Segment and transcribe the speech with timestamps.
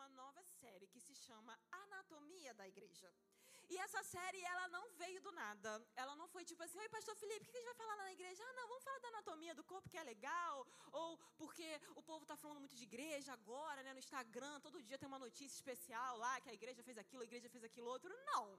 [0.00, 3.08] uma nova série que se chama Anatomia da Igreja.
[3.72, 5.70] E essa série, ela não veio do nada.
[5.94, 8.04] Ela não foi tipo assim, oi, pastor Felipe, o que a gente vai falar lá
[8.04, 8.42] na igreja?
[8.44, 10.66] Ah, não, vamos falar da anatomia do corpo, que é legal.
[10.90, 14.98] Ou porque o povo está falando muito de igreja agora, né, no Instagram, todo dia
[14.98, 18.12] tem uma notícia especial lá, que a igreja fez aquilo, a igreja fez aquilo outro.
[18.32, 18.58] Não.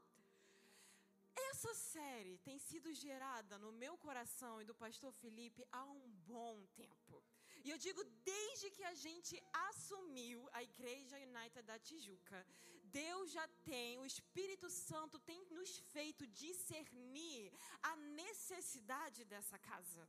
[1.49, 6.65] Essa série tem sido gerada no meu coração e do pastor Felipe há um bom
[6.83, 7.21] tempo.
[7.63, 9.35] E eu digo desde que a gente
[9.69, 12.45] assumiu a Igreja United da Tijuca.
[12.85, 20.07] Deus já tem, o Espírito Santo tem nos feito discernir a necessidade dessa casa.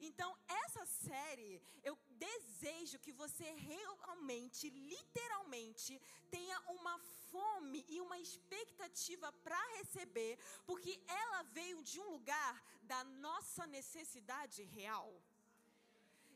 [0.00, 0.30] Então,
[0.64, 6.98] essa série, eu desejo que você realmente, literalmente, tenha uma
[7.30, 14.62] fome e uma expectativa para receber, porque ela veio de um lugar da nossa necessidade
[14.62, 15.08] real.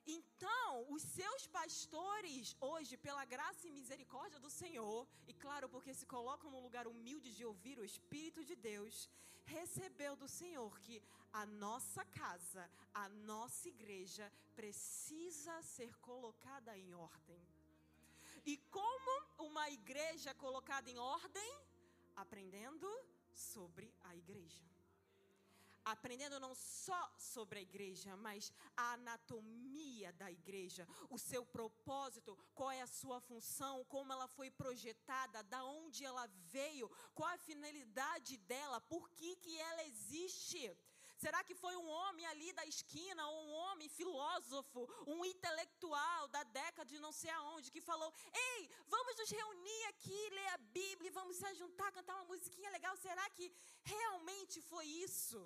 [0.07, 6.07] Então, os seus pastores, hoje, pela graça e misericórdia do Senhor, e claro, porque se
[6.07, 9.09] colocam no lugar humilde de ouvir o Espírito de Deus,
[9.45, 17.41] recebeu do Senhor que a nossa casa, a nossa igreja, precisa ser colocada em ordem.
[18.45, 21.53] E como uma igreja colocada em ordem?
[22.17, 22.89] Aprendendo
[23.33, 24.73] sobre a igreja
[25.85, 32.71] aprendendo não só sobre a igreja, mas a anatomia da igreja, o seu propósito, qual
[32.71, 38.37] é a sua função, como ela foi projetada, da onde ela veio, qual a finalidade
[38.39, 40.77] dela, por que, que ela existe.
[41.23, 46.43] Será que foi um homem ali da esquina, ou um homem filósofo, um intelectual da
[46.43, 51.13] década de não sei aonde, que falou: Ei, vamos nos reunir aqui, ler a Bíblia,
[51.13, 52.97] vamos se juntar, cantar uma musiquinha legal?
[52.97, 53.53] Será que
[53.85, 55.41] realmente foi isso?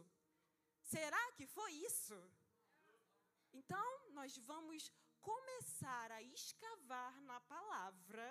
[0.95, 2.17] Será que foi isso?
[3.53, 8.27] Então, nós vamos começar a escavar na palavra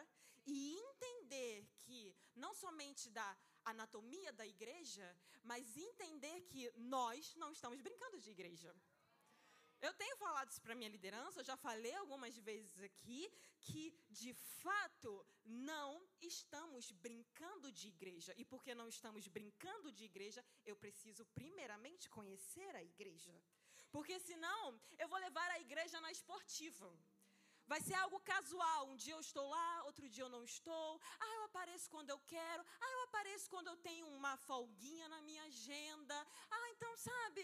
[0.45, 5.08] e entender que, não somente da anatomia da igreja,
[5.44, 8.74] mas entender que nós não estamos brincando de igreja.
[9.88, 13.22] Eu tenho falado isso para minha liderança, eu já falei algumas vezes aqui
[13.68, 15.12] que, de fato,
[15.72, 18.34] não estamos brincando de igreja.
[18.41, 23.34] E porque não estamos brincando de igreja, eu preciso primeiramente conhecer a igreja.
[23.91, 24.62] Porque senão,
[24.97, 26.90] eu vou levar a igreja na esportiva.
[27.67, 28.81] Vai ser algo casual.
[28.90, 31.00] Um dia eu estou lá, outro dia eu não estou.
[31.19, 32.63] Ah, eu apareço quando eu quero.
[32.85, 36.17] Ah, eu apareço quando eu tenho uma folguinha na minha agenda.
[36.50, 37.44] Ah, então, sabe?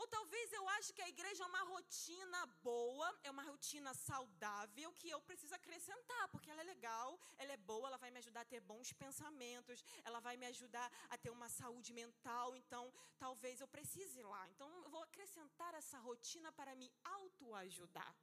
[0.00, 4.90] Ou talvez eu ache que a igreja é uma rotina boa, é uma rotina saudável
[5.00, 7.08] que eu preciso acrescentar, porque ela é legal,
[7.42, 10.88] ela é boa, ela vai me ajudar a ter bons pensamentos, ela vai me ajudar
[11.10, 12.84] a ter uma saúde mental, então
[13.24, 14.42] talvez eu precise ir lá.
[14.52, 18.14] Então eu vou acrescentar essa rotina para me autoajudar.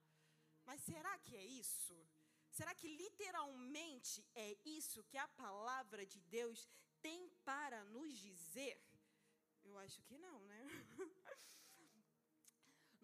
[0.66, 1.96] Mas será que é isso?
[2.58, 6.68] Será que literalmente é isso que a palavra de Deus
[7.04, 8.76] tem para nos dizer?
[9.64, 10.57] Eu acho que não, né?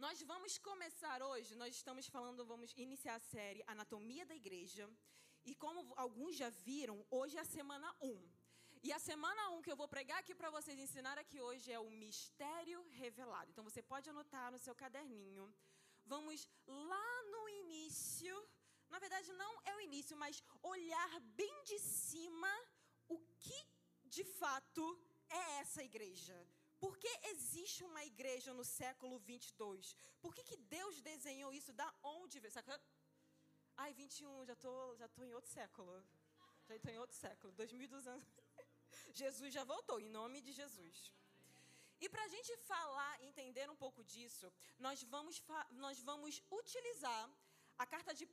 [0.05, 4.85] Nós vamos começar hoje, nós estamos falando, vamos iniciar a série Anatomia da Igreja.
[5.49, 8.29] E como alguns já viram, hoje é a semana 1.
[8.87, 11.79] E a semana 1 que eu vou pregar aqui para vocês ensinar aqui hoje é
[11.79, 13.49] o mistério revelado.
[13.51, 15.45] Então você pode anotar no seu caderninho.
[16.05, 18.35] Vamos lá no início,
[18.89, 21.11] na verdade não é o início, mas olhar
[21.41, 22.53] bem de cima
[23.07, 23.61] o que
[24.03, 24.85] de fato
[25.29, 26.37] é essa igreja
[26.83, 29.95] por que existe uma igreja no século 22?
[30.23, 31.71] Por que, que Deus desenhou isso?
[31.81, 32.53] Da onde veio?
[33.83, 35.93] Ai, 21, já estou já tô em outro século.
[36.67, 38.25] Já estou em outro século, 2200 anos.
[39.21, 40.97] Jesus já voltou, em nome de Jesus.
[42.03, 45.41] E para a gente falar, entender um pouco disso, nós vamos,
[45.83, 47.23] nós vamos utilizar
[47.77, 48.29] a carta de 1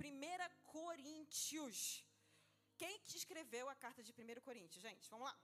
[0.76, 2.04] Coríntios.
[2.76, 5.08] Quem que escreveu a carta de 1 Coríntios, gente?
[5.08, 5.38] Vamos lá.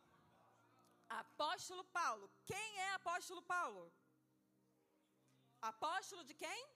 [1.08, 2.30] Apóstolo Paulo.
[2.44, 3.92] Quem é apóstolo Paulo?
[5.60, 6.68] Apóstolo de quem?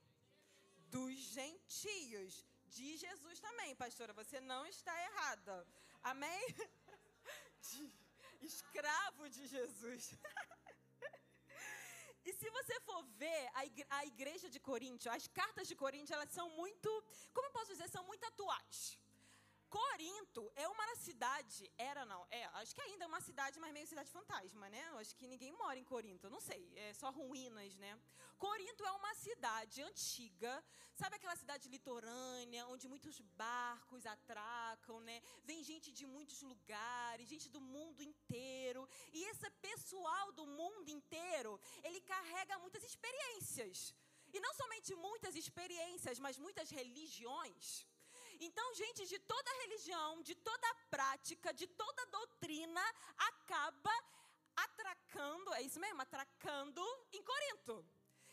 [0.89, 2.47] Dos gentios.
[2.67, 4.13] De Jesus também, pastora.
[4.13, 5.67] Você não está errada.
[6.03, 6.41] Amém?
[7.69, 8.01] De,
[8.41, 10.15] escravo de Jesus.
[12.23, 13.43] E se você for ver
[13.99, 16.89] a igreja de Coríntio, as cartas de Coríntio, elas são muito,
[17.33, 18.99] como eu posso dizer, são muito atuais.
[19.71, 23.87] Corinto é uma cidade, era não, é, acho que ainda é uma cidade, mas meio
[23.87, 24.83] cidade fantasma, né?
[25.01, 27.93] Acho que ninguém mora em Corinto, não sei, é só ruínas, né?
[28.37, 30.53] Corinto é uma cidade antiga,
[31.01, 35.23] sabe aquela cidade litorânea, onde muitos barcos atracam, né?
[35.45, 41.61] Vem gente de muitos lugares, gente do mundo inteiro, e esse pessoal do mundo inteiro,
[41.85, 43.95] ele carrega muitas experiências.
[44.33, 47.87] E não somente muitas experiências, mas muitas religiões.
[48.41, 52.83] Então, gente de toda religião, de toda prática, de toda doutrina,
[53.17, 53.95] acaba
[54.57, 56.83] atracando, é isso mesmo, atracando
[57.13, 57.85] em Corinto.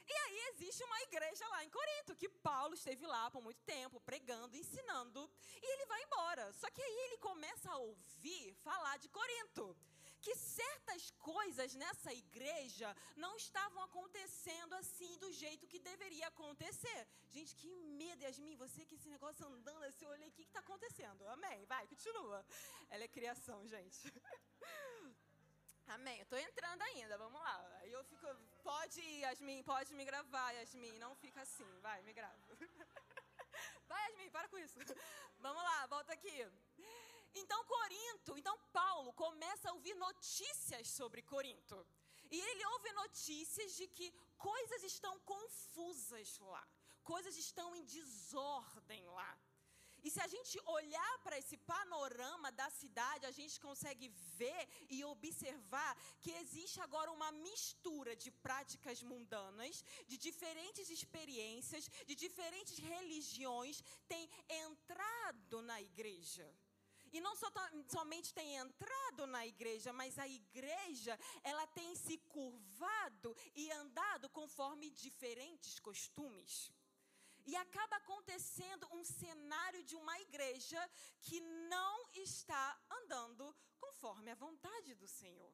[0.08, 4.00] E aí existe uma igreja lá em Corinto, que Paulo esteve lá por muito tempo,
[4.00, 5.30] pregando, ensinando,
[5.62, 6.54] e ele vai embora.
[6.54, 9.76] Só que aí ele começa a ouvir falar de Corinto
[10.22, 17.08] que certas coisas nessa igreja não estavam acontecendo assim do jeito que deveria acontecer.
[17.30, 17.70] Gente, que
[18.02, 21.28] medo, Yasmin, você que esse negócio andando assim, eu olhei, o que está acontecendo?
[21.30, 22.46] Amém, vai, continua.
[22.90, 24.02] Ela é criação, gente.
[25.88, 26.20] Amém.
[26.20, 27.80] Estou entrando ainda, vamos lá.
[27.80, 28.28] Aí eu fico,
[28.62, 30.98] pode ir, Yasmin, pode me gravar, Yasmin.
[30.98, 32.38] Não fica assim, vai, me grava.
[33.88, 34.78] Vai, Yasmin, para com isso.
[35.40, 36.46] Vamos lá, volta aqui.
[37.34, 41.86] Então, Corinto, então Paulo começa a ouvir notícias sobre Corinto.
[42.30, 46.68] E ele ouve notícias de que coisas estão confusas lá,
[47.04, 49.38] coisas estão em desordem lá.
[50.04, 54.08] E se a gente olhar para esse panorama da cidade, a gente consegue
[54.40, 62.16] ver e observar que existe agora uma mistura de práticas mundanas, de diferentes experiências, de
[62.16, 66.48] diferentes religiões tem entrado na igreja.
[67.12, 67.52] E não só,
[67.88, 74.90] somente tem entrado na igreja, mas a igreja, ela tem se curvado e andado conforme
[74.90, 76.72] diferentes costumes.
[77.46, 80.80] E acaba acontecendo um cenário de uma igreja
[81.22, 85.54] que não está andando conforme a vontade do Senhor.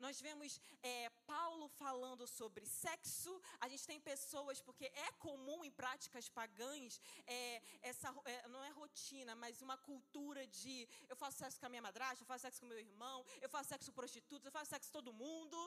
[0.00, 3.32] Nós vemos é, Paulo falando sobre sexo.
[3.64, 8.70] A gente tem pessoas, porque é comum em práticas pagãs, é, essa, é, não é
[8.70, 12.60] rotina, mas uma cultura de eu faço sexo com a minha madrasta, eu faço sexo
[12.60, 15.58] com meu irmão, eu faço sexo com prostitutas, eu faço sexo com todo mundo.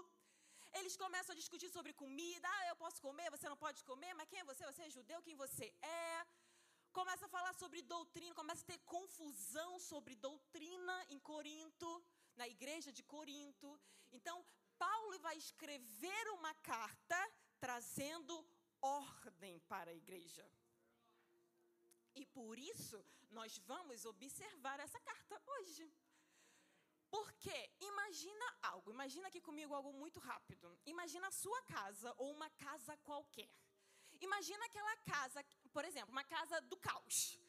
[0.80, 2.48] Eles começam a discutir sobre comida.
[2.56, 4.66] Ah, eu posso comer, você não pode comer, mas quem é você?
[4.66, 5.22] Você é judeu?
[5.22, 6.26] Quem você é?
[6.92, 11.90] Começa a falar sobre doutrina, começa a ter confusão sobre doutrina em Corinto
[12.36, 13.80] na igreja de Corinto.
[14.12, 14.46] Então,
[14.78, 17.20] Paulo vai escrever uma carta
[17.60, 18.46] trazendo
[18.82, 20.46] ordem para a igreja.
[22.16, 25.92] E por isso, nós vamos observar essa carta hoje.
[27.10, 30.78] Porque imagina algo, imagina aqui comigo algo muito rápido.
[30.86, 33.50] Imagina a sua casa ou uma casa qualquer.
[34.20, 37.40] Imagina aquela casa, por exemplo, uma casa do caos.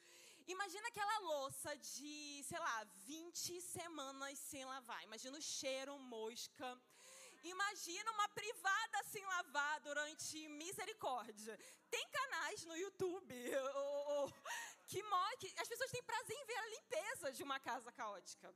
[0.47, 5.03] Imagina aquela louça de, sei lá, 20 semanas sem lavar.
[5.03, 6.79] Imagina o cheiro, mosca.
[7.43, 11.59] Imagina uma privada sem lavar durante misericórdia.
[11.91, 13.35] Tem canais no YouTube
[13.75, 14.33] ou, ou,
[14.87, 15.03] que,
[15.51, 18.55] que as pessoas têm prazer em ver a limpeza de uma casa caótica.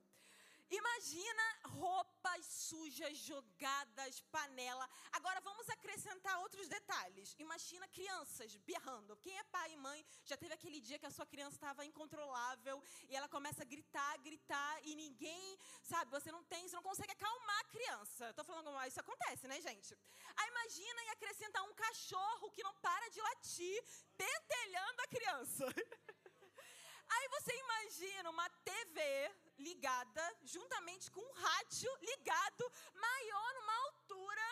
[0.71, 4.89] Imagina roupas sujas jogadas, panela.
[5.13, 7.35] Agora vamos acrescentar outros detalhes.
[7.39, 9.17] Imagina crianças berrando.
[9.17, 12.83] Quem é pai e mãe já teve aquele dia que a sua criança estava incontrolável
[13.09, 17.13] e ela começa a gritar, gritar e ninguém, sabe, você não tem, você não consegue
[17.13, 18.29] acalmar a criança.
[18.29, 19.97] Estou falando como isso acontece, né, gente?
[20.37, 23.83] Aí imagina e acrescentar um cachorro que não para de latir,
[24.17, 25.65] pentelhando a criança.
[27.11, 34.49] Aí você imagina uma TV ligada, juntamente com um rádio ligado, maior, numa altura.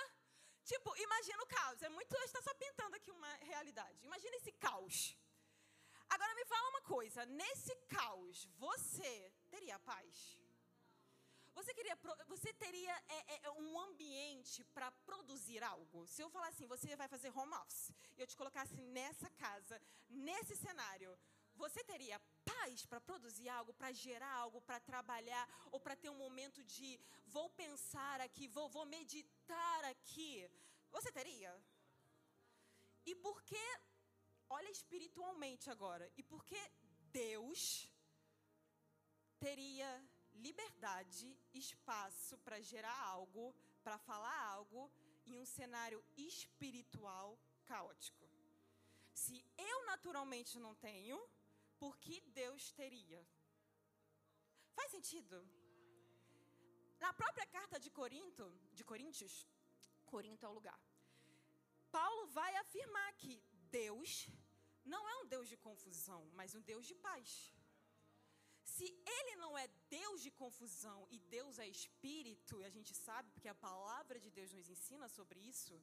[0.64, 1.82] Tipo, imagina o caos.
[1.82, 2.14] É muito.
[2.24, 4.04] está só pintando aqui uma realidade.
[4.04, 5.16] Imagina esse caos.
[6.08, 10.40] Agora me fala uma coisa: nesse caos, você teria paz?
[11.56, 11.96] Você, queria,
[12.28, 16.06] você teria é, é, um ambiente para produzir algo?
[16.06, 19.80] Se eu falar assim, você vai fazer home office, e eu te colocasse nessa casa,
[20.10, 21.18] nesse cenário,
[21.56, 26.22] você teria paz para produzir algo, para gerar algo, para trabalhar, ou para ter um
[26.26, 30.48] momento de vou pensar aqui, vou, vou meditar aqui?
[30.90, 31.52] Você teria?
[33.04, 33.64] E por que,
[34.48, 36.60] olha espiritualmente agora, e por que
[37.12, 37.90] Deus
[39.38, 39.90] teria
[40.34, 44.90] liberdade, espaço para gerar algo, para falar algo
[45.26, 48.26] em um cenário espiritual caótico?
[49.14, 51.18] Se eu naturalmente não tenho,
[51.82, 53.20] por que Deus teria?
[54.76, 55.36] Faz sentido?
[57.04, 58.46] Na própria carta de Corinto,
[58.78, 59.34] de Coríntios,
[60.12, 60.80] Corinto é o lugar.
[61.90, 63.34] Paulo vai afirmar que
[63.80, 64.28] Deus
[64.84, 67.28] não é um Deus de confusão, mas um Deus de paz.
[68.74, 68.86] Se
[69.18, 69.66] ele não é
[69.98, 74.30] Deus de confusão e Deus é espírito, e a gente sabe porque a palavra de
[74.38, 75.74] Deus nos ensina sobre isso,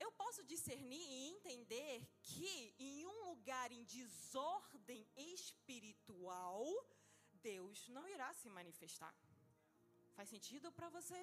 [0.00, 6.64] eu posso discernir e entender que em um lugar em desordem espiritual,
[7.34, 9.14] Deus não irá se manifestar.
[10.16, 11.20] Faz sentido para você?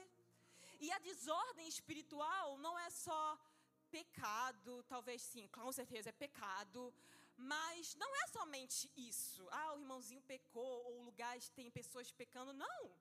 [0.80, 3.40] E a desordem espiritual não é só
[3.90, 6.94] pecado, talvez sim, com certeza é pecado,
[7.38, 9.48] Mas não é somente isso.
[9.52, 12.54] Ah, o irmãozinho pecou, ou o lugar tem pessoas pecando.
[12.54, 12.92] Não.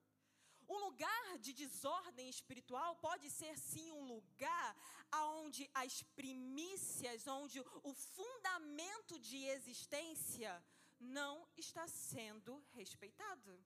[0.68, 4.76] Um lugar de desordem espiritual pode ser sim um lugar
[5.12, 10.62] onde as primícias, onde o fundamento de existência
[10.98, 13.64] não está sendo respeitado.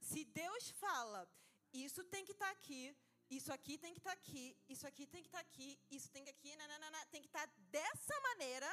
[0.00, 1.28] Se Deus fala,
[1.72, 2.96] isso tem que estar tá aqui,
[3.28, 6.10] isso aqui tem que estar tá aqui, isso aqui tem que estar tá aqui, isso
[6.10, 8.70] tem que aqui, nananana, tem que estar dessa maneira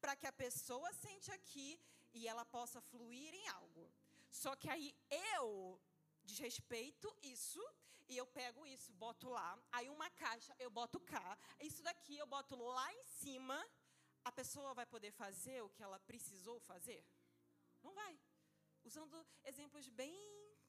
[0.00, 1.80] para que a pessoa sente aqui
[2.12, 3.90] e ela possa fluir em algo.
[4.30, 5.80] Só que aí eu
[6.30, 7.62] desrespeito isso
[8.08, 9.50] e eu pego isso, boto lá.
[9.72, 11.38] Aí uma caixa eu boto cá.
[11.60, 13.58] Isso daqui eu boto lá em cima.
[14.24, 17.04] A pessoa vai poder fazer o que ela precisou fazer?
[17.82, 18.18] Não vai.
[18.84, 20.14] Usando exemplos bem,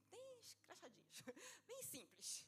[0.09, 1.21] bem escrachadinhos,
[1.67, 2.47] bem simples.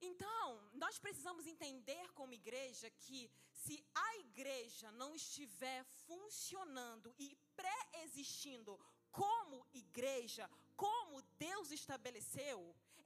[0.00, 8.78] Então, nós precisamos entender como igreja que se a igreja não estiver funcionando e pré-existindo
[9.12, 10.50] como igreja,
[10.82, 12.58] como Deus estabeleceu,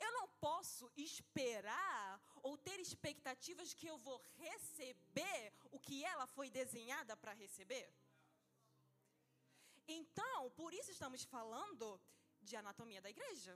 [0.04, 6.48] eu não posso esperar ou ter expectativas que eu vou receber o que ela foi
[6.60, 7.86] desenhada para receber.
[9.86, 12.00] Então, por isso estamos falando
[12.40, 13.54] de anatomia da igreja.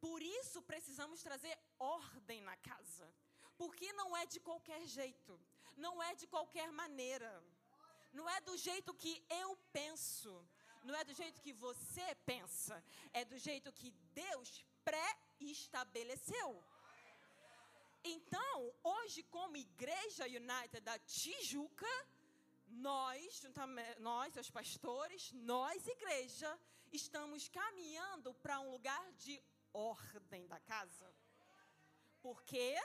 [0.00, 3.06] Por isso precisamos trazer ordem na casa.
[3.60, 5.38] Porque não é de qualquer jeito,
[5.76, 7.30] não é de qualquer maneira.
[8.18, 10.32] Não é do jeito que eu penso,
[10.86, 16.64] não é do jeito que você pensa, é do jeito que Deus pré-estabeleceu.
[18.04, 21.94] Então, hoje, como Igreja United da Tijuca,
[22.68, 26.58] nós, juntamente, nós, seus pastores, nós, igreja,
[26.92, 31.12] estamos caminhando para um lugar de ordem da casa.
[32.20, 32.76] Porque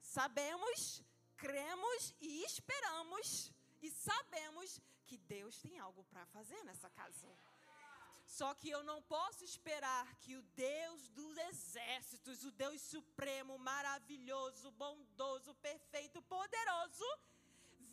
[0.00, 1.02] sabemos,
[1.36, 4.80] cremos e esperamos e sabemos
[5.12, 7.28] que Deus tem algo para fazer nessa casa.
[8.36, 14.70] Só que eu não posso esperar que o Deus dos exércitos, o Deus supremo, maravilhoso,
[14.82, 17.08] bondoso, perfeito, poderoso,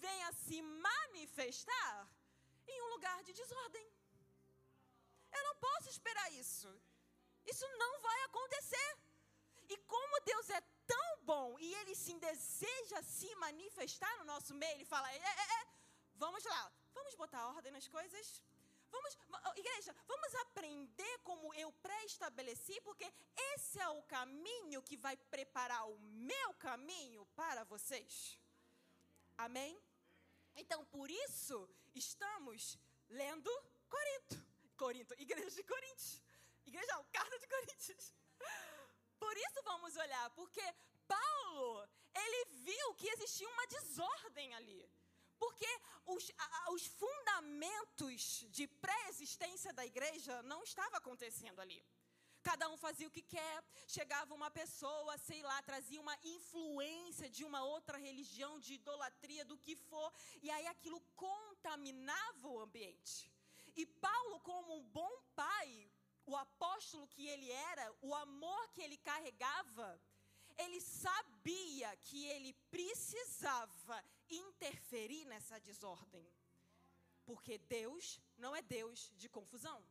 [0.05, 2.07] venha se manifestar
[2.65, 3.85] em um lugar de desordem.
[5.38, 6.71] Eu não posso esperar isso.
[7.45, 8.89] Isso não vai acontecer.
[9.67, 10.61] E como Deus é
[10.93, 15.45] tão bom e ele sim deseja se manifestar no nosso meio, ele fala: é, é,
[15.57, 15.61] é,
[16.23, 18.44] Vamos lá, vamos botar ordem nas coisas.
[18.91, 19.18] Vamos,
[19.56, 23.08] igreja, vamos aprender como eu pré-estabeleci, porque
[23.53, 28.39] esse é o caminho que vai preparar o meu caminho para vocês.
[29.38, 29.79] Amém?
[30.56, 31.58] Então, por isso,
[31.96, 32.77] estamos
[33.10, 33.51] lendo
[33.96, 34.36] Corinto.
[34.75, 36.22] Corinto, igreja de Coríntios.
[36.65, 38.13] Igreja, não, carta de Coríntios.
[39.20, 40.65] Por isso vamos olhar, porque
[41.08, 44.89] Paulo, ele viu que existia uma desordem ali.
[45.39, 45.69] Porque
[46.05, 46.31] os,
[46.75, 51.81] os fundamentos de pré-existência da igreja não estavam acontecendo ali.
[52.41, 57.43] Cada um fazia o que quer, chegava uma pessoa, sei lá, trazia uma influência de
[57.43, 63.31] uma outra religião, de idolatria, do que for, e aí aquilo contaminava o ambiente.
[63.75, 65.91] E Paulo, como um bom pai,
[66.25, 70.01] o apóstolo que ele era, o amor que ele carregava,
[70.58, 76.27] ele sabia que ele precisava interferir nessa desordem.
[77.25, 79.83] Porque Deus não é Deus de confusão.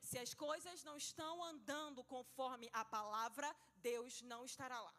[0.00, 4.94] Se as coisas não estão andando conforme a palavra, Deus não estará lá.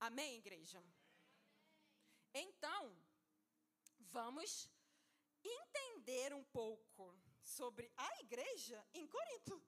[0.00, 0.82] Amém, igreja?
[2.32, 2.96] Então,
[3.98, 4.70] vamos
[5.42, 9.60] entender um pouco sobre a igreja em Corinto.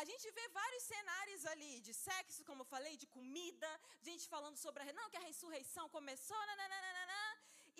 [0.00, 3.70] A gente vê vários cenários ali de sexo, como eu falei, de comida,
[4.08, 7.20] gente falando sobre a, não, que a ressurreição começou, nananana,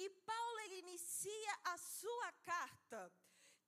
[0.02, 3.00] e Paulo ele inicia a sua carta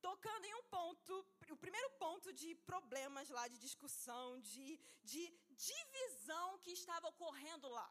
[0.00, 1.12] tocando em um ponto,
[1.50, 5.24] o primeiro ponto de problemas lá, de discussão, de, de
[5.68, 7.90] divisão que estava ocorrendo lá,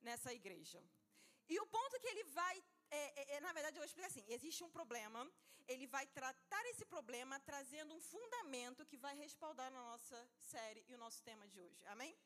[0.00, 0.80] nessa igreja.
[1.48, 4.24] E o ponto que ele vai é, é, é, na verdade, eu vou explicar assim:
[4.28, 5.20] existe um problema,
[5.66, 10.94] ele vai tratar esse problema trazendo um fundamento que vai respaldar na nossa série e
[10.94, 11.84] o nosso tema de hoje.
[11.86, 12.16] Amém?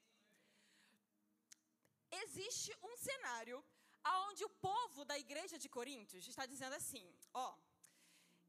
[2.22, 3.64] Existe um cenário
[4.28, 7.56] onde o povo da igreja de Coríntios está dizendo assim: ó,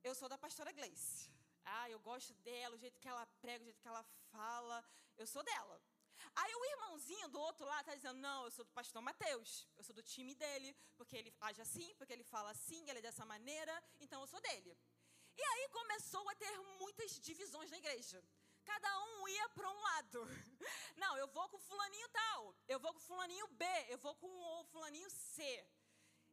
[0.04, 1.32] eu sou da pastora Gleice.
[1.64, 4.84] Ah, eu gosto dela, o jeito que ela prega, o jeito que ela fala,
[5.18, 5.82] eu sou dela.
[6.36, 9.84] Aí o irmãozinho do outro lado está dizendo: Não, eu sou do pastor Mateus, eu
[9.84, 13.26] sou do time dele, porque ele age assim, porque ele fala assim, ele é dessa
[13.26, 14.78] maneira, então eu sou dele.
[15.38, 18.24] E aí começou a ter muitas divisões na igreja.
[18.64, 20.20] Cada um ia para um lado.
[20.98, 24.64] Não, eu vou com fulaninho tal, eu vou com fulaninho B, eu vou com o
[24.66, 25.66] fulaninho C.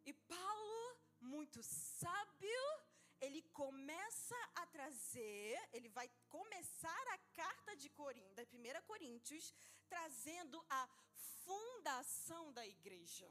[0.04, 2.60] E Paulo muito sábio,
[3.20, 9.52] ele começa a trazer, ele vai começar a carta de Coríntios, da 1 Coríntios,
[9.88, 10.88] trazendo a
[11.44, 13.28] fundação da igreja.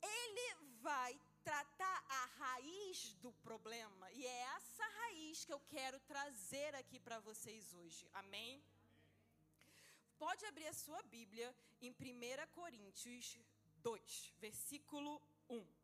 [0.00, 6.74] Ele vai tratar a raiz do problema, e é essa raiz que eu quero trazer
[6.74, 8.08] aqui para vocês hoje.
[8.12, 8.62] Amém?
[10.18, 13.38] Pode abrir a sua Bíblia em 1 Coríntios
[13.82, 15.77] 2, versículo 1.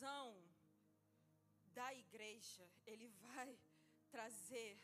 [0.00, 0.34] Divisão
[1.74, 3.58] da igreja, ele vai
[4.10, 4.80] trazer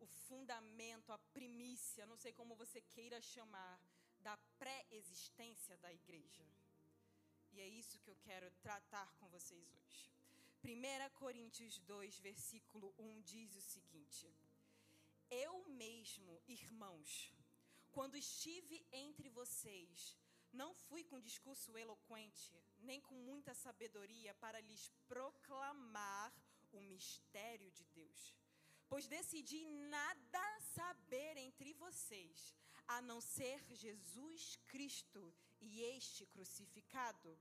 [0.00, 3.78] o fundamento, a primícia, não sei como você queira chamar,
[4.20, 6.44] da pré-existência da igreja.
[7.52, 10.10] E é isso que eu quero tratar com vocês hoje.
[10.64, 14.26] 1 Coríntios 2, versículo 1 diz o seguinte:
[15.30, 17.32] Eu mesmo, irmãos,
[17.92, 20.16] quando estive entre vocês,
[20.52, 22.56] não fui com discurso eloquente,
[22.88, 26.32] nem com muita sabedoria para lhes proclamar
[26.72, 28.34] o mistério de Deus.
[28.88, 29.60] Pois decidi
[29.96, 30.44] nada
[30.76, 32.54] saber entre vocês,
[32.86, 35.22] a não ser Jesus Cristo
[35.60, 37.38] e este crucificado.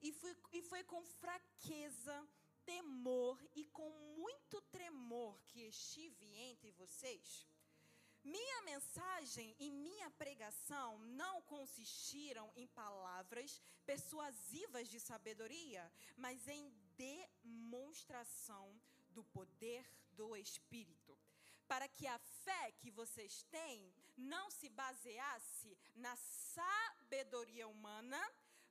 [0.00, 2.16] E, fui, e foi com fraqueza,
[2.64, 7.44] temor e com muito tremor que estive entre vocês.
[8.24, 18.80] Minha mensagem e minha pregação não consistiram em palavras persuasivas de sabedoria, mas em demonstração
[19.10, 21.18] do poder do Espírito.
[21.68, 28.20] Para que a fé que vocês têm não se baseasse na sabedoria humana,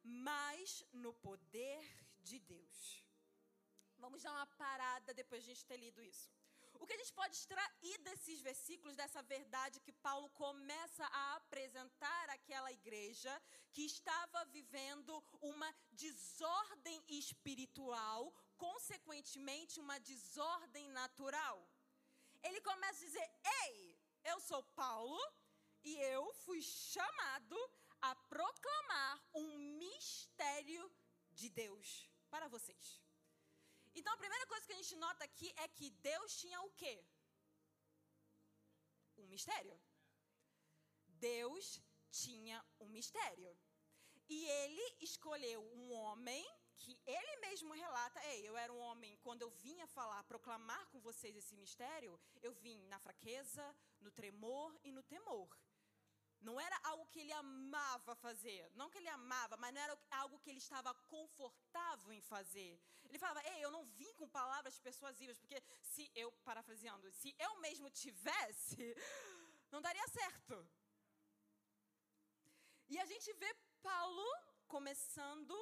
[0.04, 1.82] mas no poder
[2.24, 3.06] de Deus.
[3.98, 6.30] Vamos dar uma parada depois de a gente ter lido isso.
[6.84, 12.30] O que a gente pode extrair desses versículos, dessa verdade que Paulo começa a apresentar
[12.30, 13.34] àquela igreja
[13.72, 21.66] que estava vivendo uma desordem espiritual, consequentemente, uma desordem natural.
[22.44, 23.32] Ele começa a dizer:
[23.64, 25.22] Ei, eu sou Paulo
[25.86, 27.58] e eu fui chamado
[28.02, 30.92] a proclamar um mistério
[31.32, 33.03] de Deus para vocês.
[33.96, 36.96] Então a primeira coisa que a gente nota aqui é que Deus tinha o quê?
[39.18, 39.80] Um mistério.
[41.08, 43.58] Deus tinha um mistério.
[44.28, 46.44] E ele escolheu um homem
[46.78, 51.00] que ele mesmo relata, ei, eu era um homem, quando eu vinha falar, proclamar com
[51.00, 53.64] vocês esse mistério, eu vim na fraqueza,
[54.02, 55.58] no tremor e no temor.
[56.44, 58.70] Não era algo que ele amava fazer.
[58.76, 62.80] Não que ele amava, mas não era algo que ele estava confortável em fazer.
[63.06, 67.60] Ele falava, ei, eu não vim com palavras persuasivas, porque se eu, parafraseando, se eu
[67.60, 68.96] mesmo tivesse,
[69.72, 70.68] não daria certo.
[72.90, 73.52] E a gente vê
[73.82, 74.26] Paulo
[74.68, 75.56] começando,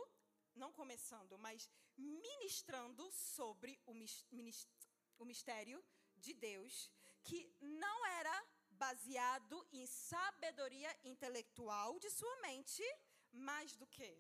[0.56, 5.84] não começando, mas ministrando sobre o mistério
[6.18, 6.92] de Deus,
[7.24, 8.36] que não era
[8.84, 12.84] baseado em sabedoria intelectual de sua mente,
[13.32, 14.12] mais do que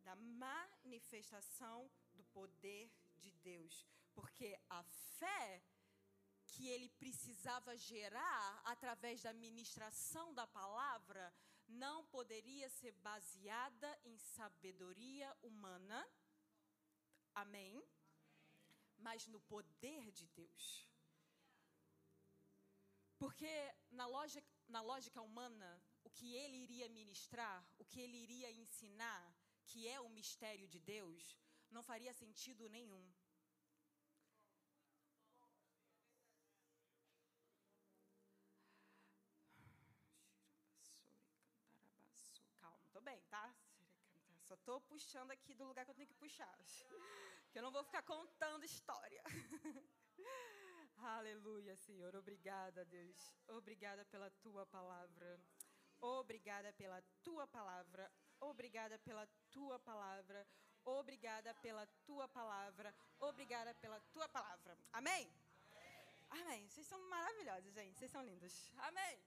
[0.00, 4.82] da manifestação do poder de Deus, porque a
[5.18, 5.62] fé
[6.46, 11.32] que ele precisava gerar através da ministração da palavra
[11.68, 15.98] não poderia ser baseada em sabedoria humana.
[17.34, 17.76] Amém?
[17.76, 17.88] Amém.
[18.98, 20.89] Mas no poder de Deus.
[23.20, 23.52] Porque
[23.90, 25.70] na lógica, na lógica humana,
[26.02, 29.24] o que ele iria ministrar, o que ele iria ensinar,
[29.66, 31.38] que é o mistério de Deus,
[31.70, 33.04] não faria sentido nenhum.
[42.58, 43.54] Calma, tô bem, tá?
[44.48, 46.58] Só tô puxando aqui do lugar que eu tenho que puxar.
[47.50, 49.22] Que eu não vou ficar contando história.
[51.02, 52.14] Aleluia, Senhor.
[52.14, 53.34] Obrigada, Deus.
[53.48, 55.40] Obrigada pela tua palavra.
[56.00, 58.10] Obrigada pela tua palavra.
[58.40, 60.46] Obrigada pela tua palavra.
[60.84, 62.94] Obrigada pela tua palavra.
[63.18, 64.76] Obrigada pela tua palavra.
[64.92, 65.30] Amém?
[66.30, 66.68] Amém.
[66.68, 67.98] Vocês são maravilhosos, gente.
[67.98, 68.70] Vocês são lindos.
[68.78, 69.22] Amém.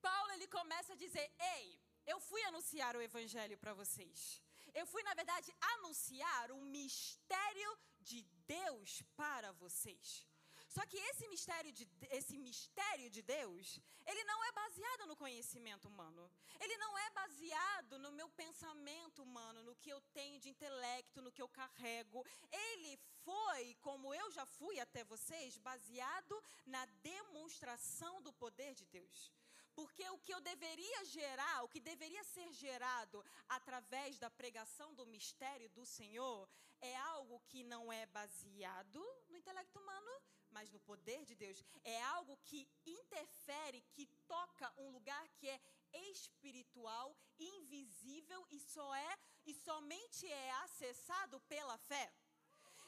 [0.00, 4.42] Paulo ele começa a dizer: "Ei, eu fui anunciar o evangelho para vocês.
[4.74, 10.26] Eu fui, na verdade, anunciar o mistério de Deus para vocês.
[10.74, 15.86] Só que esse mistério, de, esse mistério de Deus, ele não é baseado no conhecimento
[15.86, 16.28] humano.
[16.58, 21.30] Ele não é baseado no meu pensamento humano, no que eu tenho de intelecto, no
[21.30, 22.26] que eu carrego.
[22.50, 29.30] Ele foi, como eu já fui até vocês, baseado na demonstração do poder de Deus.
[29.76, 35.06] Porque o que eu deveria gerar, o que deveria ser gerado através da pregação do
[35.06, 36.48] mistério do Senhor,
[36.80, 40.10] é algo que não é baseado no intelecto humano,
[40.56, 41.62] mas no poder de Deus.
[41.82, 45.60] É algo que interfere, que toca um lugar que é
[46.12, 49.12] espiritual, invisível e só é
[49.46, 52.06] e somente é acessado pela fé.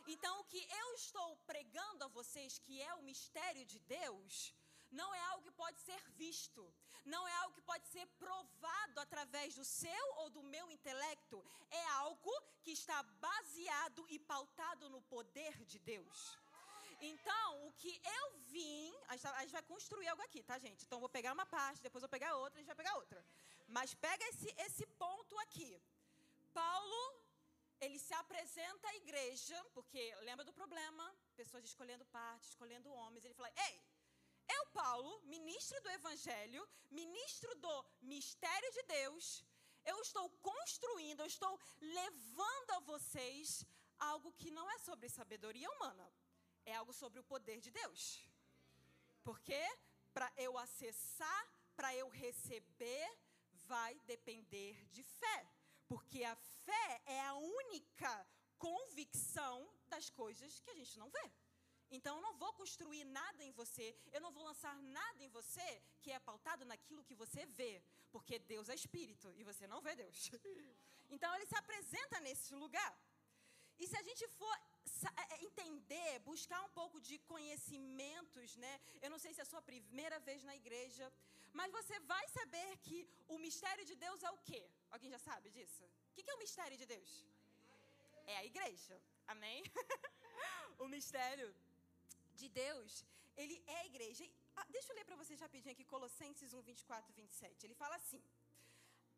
[0.07, 4.55] Então, o que eu estou pregando a vocês, que é o mistério de Deus,
[4.91, 6.63] não é algo que pode ser visto,
[7.05, 11.85] não é algo que pode ser provado através do seu ou do meu intelecto, é
[12.05, 16.39] algo que está baseado e pautado no poder de Deus.
[17.01, 20.85] Então, o que eu vim, a gente vai construir algo aqui, tá, gente?
[20.85, 23.25] Então, vou pegar uma parte, depois vou pegar outra, a gente vai pegar outra.
[23.69, 25.81] Mas pega esse, esse ponto aqui.
[26.53, 27.01] Paulo,
[27.81, 33.25] ele se apresenta à igreja, porque lembra do problema, pessoas escolhendo partes, escolhendo homens.
[33.25, 33.83] Ele fala: Ei,
[34.49, 39.45] eu, Paulo, ministro do Evangelho, ministro do mistério de Deus,
[39.85, 43.65] eu estou construindo, eu estou levando a vocês
[43.99, 46.13] algo que não é sobre sabedoria humana,
[46.67, 48.03] é algo sobre o poder de Deus.
[49.23, 49.61] Porque
[50.15, 51.43] para eu acessar,
[51.79, 53.07] para eu receber,
[53.73, 55.39] vai depender de fé.
[55.89, 58.13] Porque a fé é a única
[58.59, 59.57] convicção
[59.89, 61.27] das coisas que a gente não vê.
[61.91, 65.69] Então eu não vou construir nada em você, eu não vou lançar nada em você
[66.03, 69.95] que é pautado naquilo que você vê, porque Deus é espírito e você não vê
[69.95, 70.31] Deus.
[71.09, 72.93] Então ele se apresenta nesse lugar.
[73.79, 74.57] E se a gente for
[75.47, 78.75] entender, buscar um pouco de conhecimentos, né?
[79.03, 81.07] Eu não sei se é a sua primeira vez na igreja,
[81.59, 82.99] mas você vai saber que
[83.35, 84.63] o mistério de Deus é o quê?
[84.91, 85.85] Alguém já sabe disso?
[86.11, 87.11] O que é o mistério de Deus?
[88.27, 88.97] É a igreja.
[89.35, 89.63] Amém?
[90.85, 91.49] o mistério
[92.41, 93.05] de Deus,
[93.37, 94.25] ele é a igreja.
[94.57, 97.67] Ah, deixa eu ler para vocês rapidinho aqui Colossenses 1, 24 e 27.
[97.67, 98.23] Ele fala assim,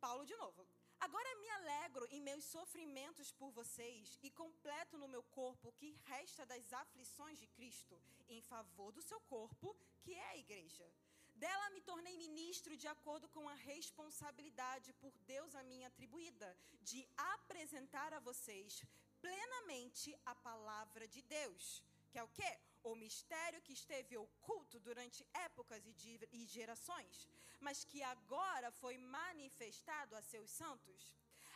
[0.01, 0.67] Paulo de novo.
[1.01, 5.97] Agora me alegro em meus sofrimentos por vocês e completo no meu corpo o que
[6.07, 10.87] resta das aflições de Cristo, em favor do seu corpo, que é a igreja.
[11.37, 17.09] Dela me tornei ministro de acordo com a responsabilidade por Deus a mim atribuída, de
[17.17, 18.83] apresentar a vocês
[19.21, 21.81] plenamente a palavra de Deus.
[22.11, 22.59] Que é o quê?
[22.93, 25.83] O mistério que esteve oculto durante épocas
[26.33, 27.29] e gerações,
[27.61, 31.15] mas que agora foi manifestado a seus santos.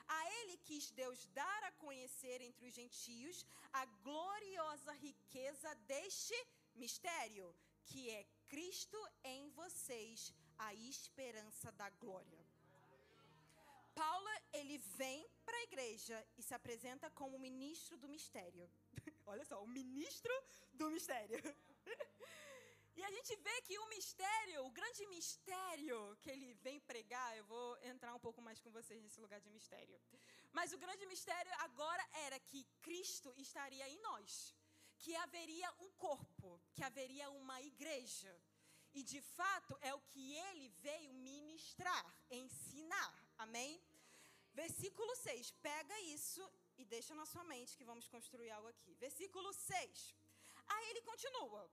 [0.09, 6.35] A ele quis Deus dar a conhecer entre os gentios a gloriosa riqueza deste
[6.75, 7.55] mistério,
[7.87, 12.43] que é Cristo em vocês, a esperança da glória.
[13.95, 18.69] Paulo, ele vem para a igreja e se apresenta como ministro do mistério.
[19.33, 20.35] Olha só, o ministro
[20.75, 21.39] do mistério.
[22.95, 27.45] E a gente vê que o mistério, o grande mistério que ele vem pregar, eu
[27.53, 29.99] vou entrar um pouco mais com vocês nesse lugar de mistério.
[30.53, 34.55] Mas o grande mistério agora era que Cristo estaria em nós,
[34.99, 38.33] que haveria um corpo, que haveria uma igreja.
[38.93, 43.13] E de fato é o que ele veio ministrar, ensinar.
[43.39, 43.83] Amém?
[44.53, 46.43] Versículo 6, pega isso
[46.79, 48.95] e deixa na sua mente que vamos construir algo aqui.
[48.95, 50.17] Versículo 6.
[50.67, 51.71] Aí ele continua.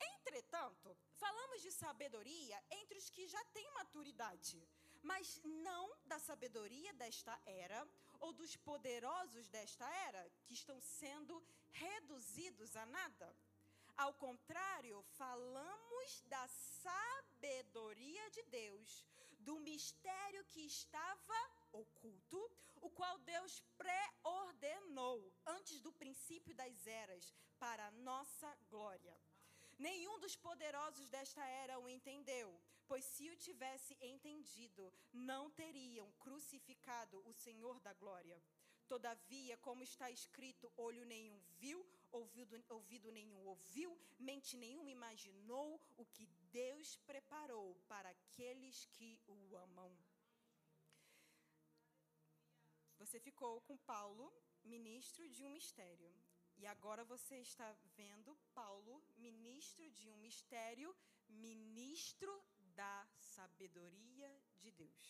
[0.00, 4.62] Entretanto, falamos de sabedoria entre os que já têm maturidade,
[5.02, 7.86] mas não da sabedoria desta era
[8.20, 13.34] ou dos poderosos desta era, que estão sendo reduzidos a nada.
[13.96, 19.04] Ao contrário, falamos da sabedoria de Deus,
[19.40, 21.38] do mistério que estava
[21.72, 22.50] oculto,
[22.80, 29.16] o qual Deus pré-ordenou antes do princípio das eras, para a nossa glória.
[29.78, 37.22] Nenhum dos poderosos desta era o entendeu, pois se o tivesse entendido, não teriam crucificado
[37.26, 38.42] o Senhor da glória.
[38.88, 46.06] Todavia, como está escrito, olho nenhum viu, ouvido, ouvido nenhum ouviu, mente nenhuma imaginou o
[46.06, 49.92] que Deus preparou para aqueles que o amam.
[53.08, 54.30] Você ficou com Paulo,
[54.62, 56.14] ministro de um mistério.
[56.58, 60.94] E agora você está vendo Paulo, ministro de um mistério,
[61.26, 62.30] ministro
[62.80, 65.06] da sabedoria de Deus.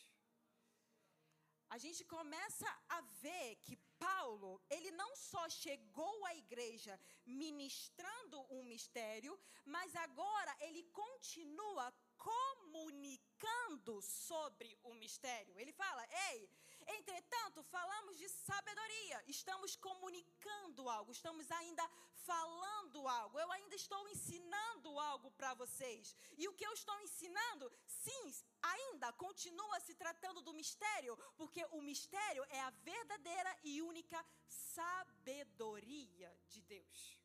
[1.71, 8.63] a gente começa a ver que Paulo, ele não só chegou à igreja ministrando um
[8.65, 15.59] mistério, mas agora ele continua comunicando sobre o mistério.
[15.59, 16.51] Ele fala: Ei,
[16.87, 24.99] entretanto, falamos de sabedoria, estamos comunicando algo, estamos ainda falando algo, eu ainda estou ensinando
[24.99, 26.15] algo para vocês.
[26.37, 31.81] E o que eu estou ensinando, sim, ainda continua se tratando do mistério, porque o
[31.81, 37.19] mistério é a verdadeira e única sabedoria de Deus.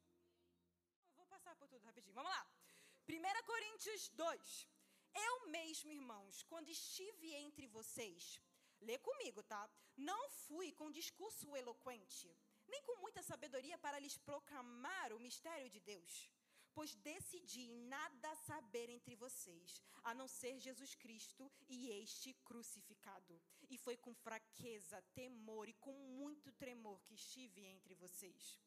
[1.12, 2.14] Eu vou passar por tudo rapidinho.
[2.14, 2.48] Vamos lá.
[3.08, 4.68] 1 Coríntios 2.
[5.14, 8.40] Eu mesmo, irmãos, quando estive entre vocês,
[8.82, 9.70] lê comigo, tá?
[9.96, 12.36] Não fui com discurso eloquente,
[12.68, 16.32] nem com muita sabedoria para lhes proclamar o mistério de Deus.
[16.74, 23.40] Pois decidi em nada saber entre vocês, a não ser Jesus Cristo e este crucificado.
[23.70, 28.60] E foi com fraqueza, temor e com muito tremor que estive entre vocês.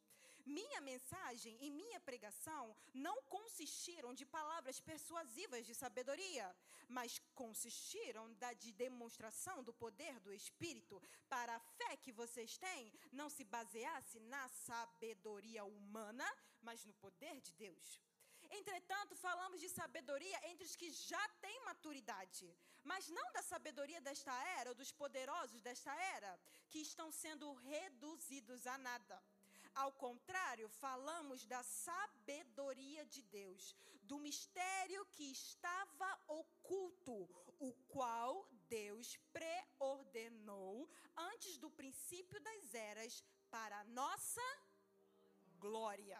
[0.46, 6.56] Minha mensagem e minha pregação não consistiram de palavras persuasivas de sabedoria,
[6.88, 12.92] mas consistiram da de demonstração do poder do Espírito, para a fé que vocês têm
[13.10, 16.24] não se baseasse na sabedoria humana,
[16.62, 18.00] mas no poder de Deus.
[18.48, 24.32] Entretanto, falamos de sabedoria entre os que já têm maturidade, mas não da sabedoria desta
[24.60, 26.38] era ou dos poderosos desta era,
[26.70, 29.20] que estão sendo reduzidos a nada.
[29.76, 37.28] Ao contrário, falamos da sabedoria de Deus, do mistério que estava oculto,
[37.60, 44.46] o qual Deus preordenou antes do princípio das eras para a nossa
[45.58, 46.18] glória.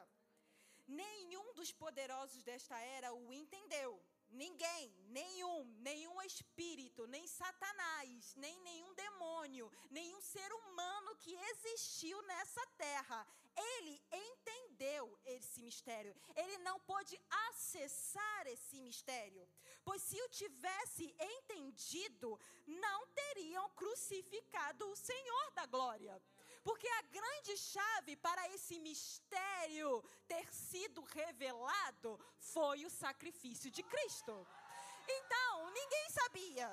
[0.87, 3.99] Nenhum dos poderosos desta era o entendeu
[4.31, 12.67] Ninguém, nenhum, nenhum espírito, nem Satanás, nem nenhum demônio, nenhum ser humano que existiu nessa
[12.77, 13.27] terra,
[13.87, 16.15] ele entendeu esse mistério.
[16.35, 17.19] Ele não pôde
[17.49, 19.49] acessar esse mistério.
[19.85, 26.21] Pois se o tivesse entendido, não teriam crucificado o Senhor da glória.
[26.65, 34.47] Porque a grande chave para esse mistério ter sido revelado foi o sacrifício de Cristo.
[35.09, 36.69] Então, ninguém sabia,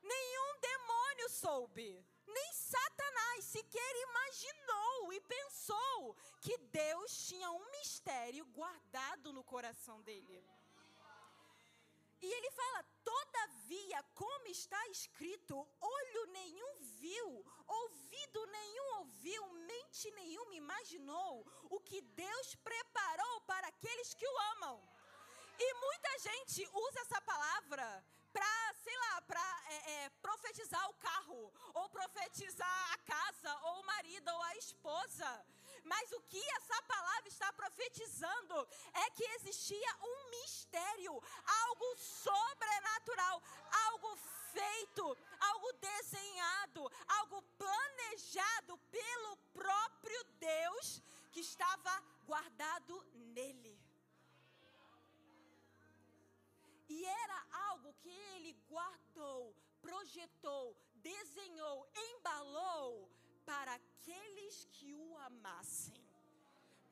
[0.00, 9.32] nenhum demônio soube, nem Satanás sequer imaginou e pensou que Deus tinha um mistério guardado
[9.32, 10.44] no coração dele.
[12.20, 20.54] E ele fala: Todavia, como está escrito, olho nenhum viu, ouvido nenhum ouviu, mente nenhuma
[20.54, 24.76] imaginou o que Deus preparou para aqueles que o amam.
[25.58, 31.52] E muita gente usa essa palavra para, sei lá, para é, é, profetizar o carro,
[31.74, 35.46] ou profetizar a casa, ou o marido, ou a esposa.
[35.84, 41.22] Mas o que essa palavra está profetizando é que existia um mistério,
[41.66, 43.42] algo sobrenatural,
[43.86, 44.16] algo
[44.52, 53.83] feito, algo desenhado, algo planejado pelo próprio Deus que estava guardado nele.
[56.88, 63.10] E era algo que ele guardou, projetou, desenhou, embalou
[63.44, 66.02] para aqueles que o amassem.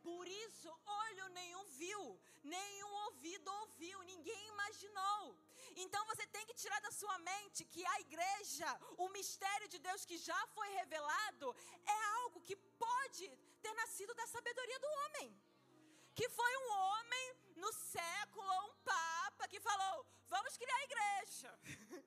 [0.03, 5.37] Por isso, olho nenhum viu, nenhum ouvido ouviu, ninguém imaginou.
[5.77, 10.05] Então você tem que tirar da sua mente que a igreja, o mistério de Deus
[10.05, 11.55] que já foi revelado,
[11.87, 13.31] é algo que pode
[13.63, 15.29] ter nascido da sabedoria do homem
[16.15, 19.97] que foi um homem no século, um papa, que falou:
[20.35, 21.51] vamos criar a igreja.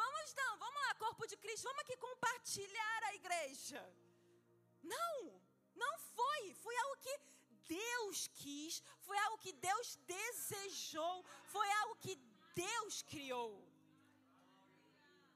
[0.00, 3.82] vamos então, vamos lá, corpo de Cristo, vamos aqui compartilhar a igreja.
[4.94, 5.16] Não,
[5.82, 6.54] não foi.
[6.64, 7.16] Foi algo que
[7.80, 11.16] Deus quis, foi algo que Deus desejou,
[11.54, 12.14] foi algo que
[12.54, 13.52] Deus criou.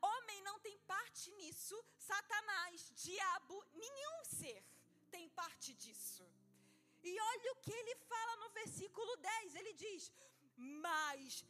[0.09, 4.62] Homem não tem parte nisso, Satanás, diabo, nenhum ser
[5.11, 6.25] tem parte disso.
[7.11, 10.12] E olha o que ele fala no versículo 10: ele diz:
[10.87, 11.45] Mas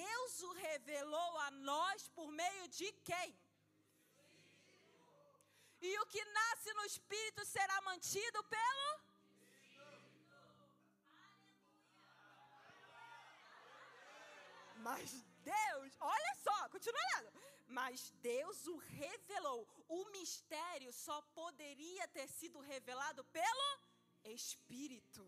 [0.00, 3.30] Deus o revelou a nós por meio de quem?
[5.88, 8.88] E o que nasce no espírito será mantido pelo?
[14.88, 15.10] Mas
[15.54, 17.32] Deus, olha só, continua lendo.
[17.78, 19.60] Mas Deus o revelou.
[19.88, 23.68] O mistério só poderia ter sido revelado pelo
[24.30, 25.24] Espírito.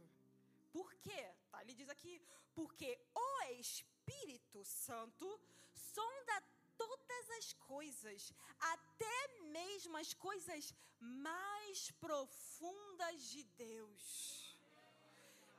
[0.73, 1.23] Por quê?
[1.51, 2.21] Tá, ele diz aqui,
[2.55, 5.29] porque o Espírito Santo
[5.75, 6.43] sonda
[6.77, 14.57] todas as coisas, até mesmo as coisas mais profundas de Deus.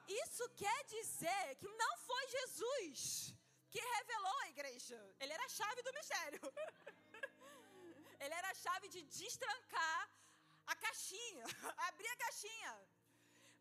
[0.08, 3.34] Isso quer dizer que não foi Jesus
[3.69, 4.99] que revelou a igreja.
[5.19, 6.41] Ele era a chave do mistério.
[8.23, 10.10] Ele era a chave de destrancar
[10.67, 11.45] a caixinha,
[11.89, 12.73] abrir a caixinha.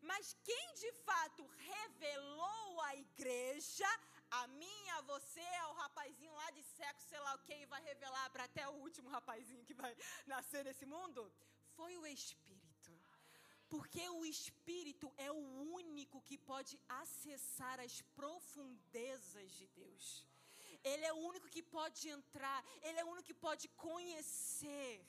[0.01, 3.89] Mas quem de fato revelou a igreja,
[4.31, 8.29] a mim, a você, ao rapazinho lá de sexo, sei lá o que, vai revelar
[8.31, 11.31] para até o último rapazinho que vai nascer nesse mundo,
[11.75, 12.91] foi o Espírito.
[13.69, 15.43] Porque o Espírito é o
[15.79, 20.25] único que pode acessar as profundezas de Deus.
[20.83, 25.05] Ele é o único que pode entrar, ele é o único que pode conhecer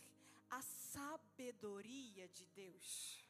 [0.50, 3.21] a sabedoria de Deus.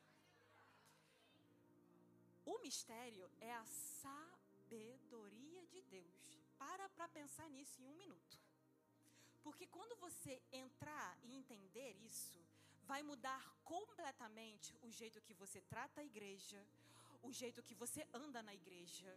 [2.45, 6.41] O mistério é a sabedoria de Deus.
[6.59, 8.39] Para para pensar nisso em um minuto.
[9.43, 12.39] Porque quando você entrar e entender isso,
[12.85, 16.65] vai mudar completamente o jeito que você trata a igreja,
[17.23, 19.17] o jeito que você anda na igreja,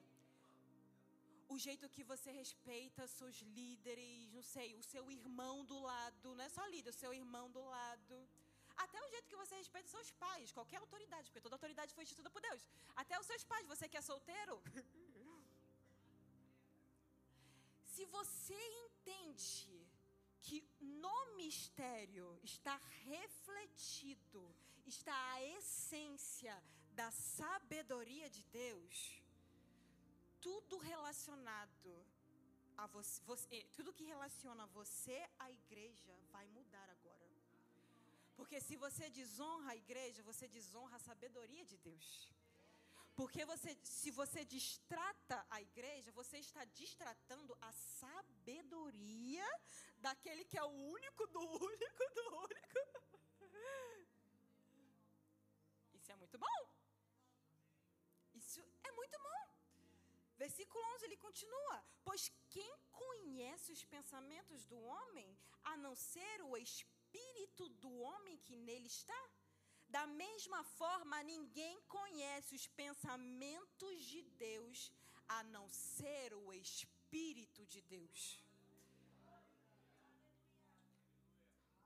[1.48, 6.44] o jeito que você respeita seus líderes, não sei, o seu irmão do lado, não
[6.44, 8.28] é só líder, o seu irmão do lado.
[8.78, 12.30] Até o jeito que você respeita seus pais, qualquer autoridade, porque toda autoridade foi instituída
[12.30, 12.68] por Deus.
[12.96, 14.62] Até os seus pais, você que é solteiro.
[17.96, 19.88] Se você entende
[20.42, 24.54] que no mistério está refletido,
[24.86, 26.56] está a essência
[26.92, 29.22] da sabedoria de Deus,
[30.42, 32.06] tudo relacionado
[32.78, 36.95] a você, você, eh, tudo que relaciona você à igreja vai mudar agora.
[38.38, 42.08] Porque se você desonra a igreja, você desonra a sabedoria de Deus.
[43.16, 49.48] Porque você, se você distrata a igreja, você está distratando a sabedoria
[49.98, 52.80] daquele que é o único do único do único.
[55.94, 56.60] Isso é muito bom.
[58.34, 59.44] Isso é muito bom.
[60.38, 66.58] Versículo 11 ele continua: Pois quem conhece os pensamentos do homem, a não ser o
[66.58, 66.95] espírito
[67.84, 69.22] do homem que nele está?
[69.90, 74.92] Da mesma forma, ninguém conhece os pensamentos de Deus,
[75.28, 78.44] a não ser o Espírito de Deus.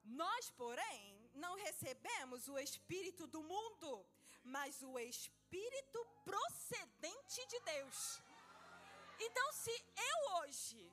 [0.04, 4.06] Nós, porém, não recebemos o Espírito do mundo,
[4.44, 8.22] mas o Espírito procedente de Deus
[9.20, 9.72] então, se
[10.12, 10.92] eu hoje,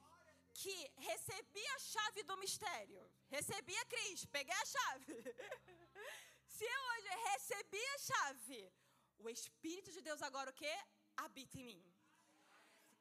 [0.52, 5.14] que recebi a chave do mistério, recebi a Cris, peguei a chave.
[6.56, 8.72] se eu hoje recebi a chave,
[9.18, 10.74] o Espírito de Deus agora o que?
[11.16, 11.94] Habita em mim.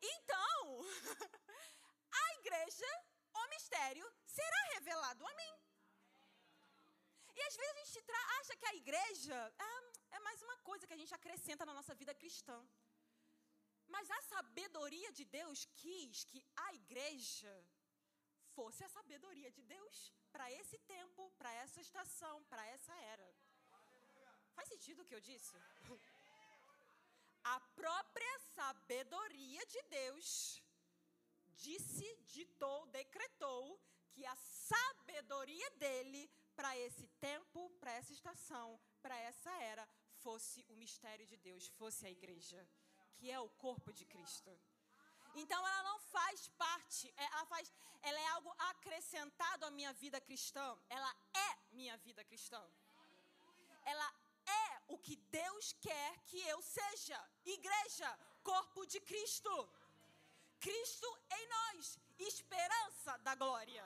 [0.01, 0.81] Então,
[2.23, 2.91] a igreja,
[3.33, 5.53] o mistério, será revelado a mim.
[7.35, 10.93] E às vezes a gente acha que a igreja é, é mais uma coisa que
[10.93, 12.57] a gente acrescenta na nossa vida cristã.
[13.87, 17.53] Mas a sabedoria de Deus quis que a igreja
[18.57, 19.95] fosse a sabedoria de Deus
[20.31, 23.27] para esse tempo, para essa estação, para essa era.
[24.55, 25.55] Faz sentido o que eu disse?
[27.55, 30.27] A própria sabedoria de Deus
[31.65, 33.79] disse, ditou, decretou
[34.11, 39.87] que a sabedoria dele para esse tempo, para essa estação, para essa era,
[40.23, 42.67] fosse o mistério de Deus, fosse a igreja
[43.15, 44.51] que é o corpo de Cristo.
[45.35, 47.71] Então ela não faz parte, é, ela faz,
[48.01, 50.67] ela é algo acrescentado à minha vida cristã.
[50.89, 52.61] Ela é minha vida cristã.
[53.83, 54.13] Ela
[54.45, 57.19] é o que Deus quer que eu seja.
[57.45, 59.69] Igreja, corpo de Cristo.
[60.59, 63.85] Cristo em nós, esperança da glória.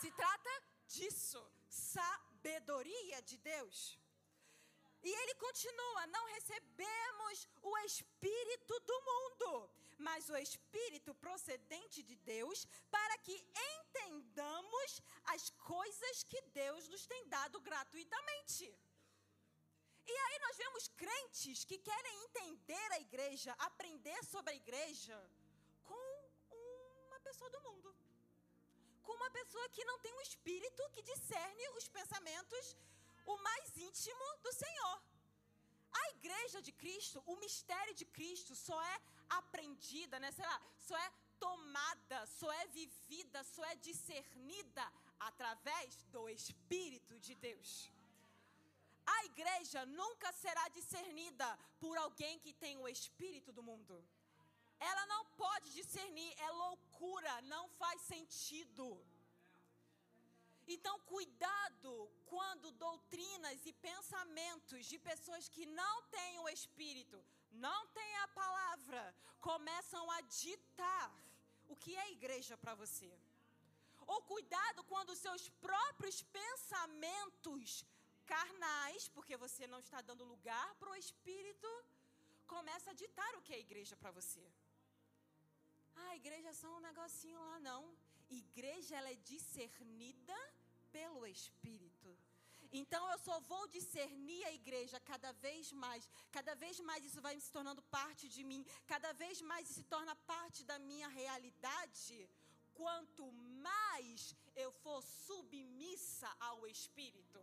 [0.00, 0.50] Se trata
[0.88, 3.98] disso, sabedoria de Deus.
[5.02, 12.66] E ele continua: não recebemos o Espírito do mundo, mas o Espírito procedente de Deus,
[12.90, 13.36] para que
[13.74, 18.66] entendamos as coisas que Deus nos tem dado gratuitamente.
[20.08, 25.16] E aí nós vemos crentes que querem entender a igreja, aprender sobre a igreja,
[25.82, 26.04] com
[27.06, 27.94] uma pessoa do mundo.
[29.02, 32.76] Com uma pessoa que não tem um espírito que discerne os pensamentos
[33.26, 34.96] o mais íntimo do Senhor.
[36.00, 38.96] A igreja de Cristo, o mistério de Cristo só é
[39.40, 40.30] aprendida, né?
[40.32, 44.84] Sei lá, só é tomada, só é vivida, só é discernida
[45.18, 47.90] através do Espírito de Deus.
[49.06, 51.48] A igreja nunca será discernida
[51.78, 53.96] por alguém que tem o espírito do mundo.
[54.78, 58.86] Ela não pode discernir, é loucura, não faz sentido.
[60.74, 68.16] Então, cuidado quando doutrinas e pensamentos de pessoas que não têm o Espírito, não têm
[68.18, 71.12] a palavra, começam a ditar
[71.68, 73.12] o que é igreja para você.
[74.06, 77.84] Ou cuidado quando seus próprios pensamentos
[78.24, 81.68] carnais, porque você não está dando lugar para o Espírito,
[82.46, 84.44] começa a ditar o que é igreja para você.
[85.94, 87.96] Ah, igreja é só um negocinho lá, não.
[88.28, 90.36] Igreja, ela é discernida
[90.96, 92.10] pelo Espírito.
[92.80, 96.02] Então eu só vou discernir a igreja cada vez mais,
[96.36, 99.90] cada vez mais isso vai se tornando parte de mim, cada vez mais isso se
[99.94, 102.16] torna parte da minha realidade,
[102.80, 103.24] quanto
[103.68, 104.34] mais
[104.64, 107.42] eu for submissa ao Espírito.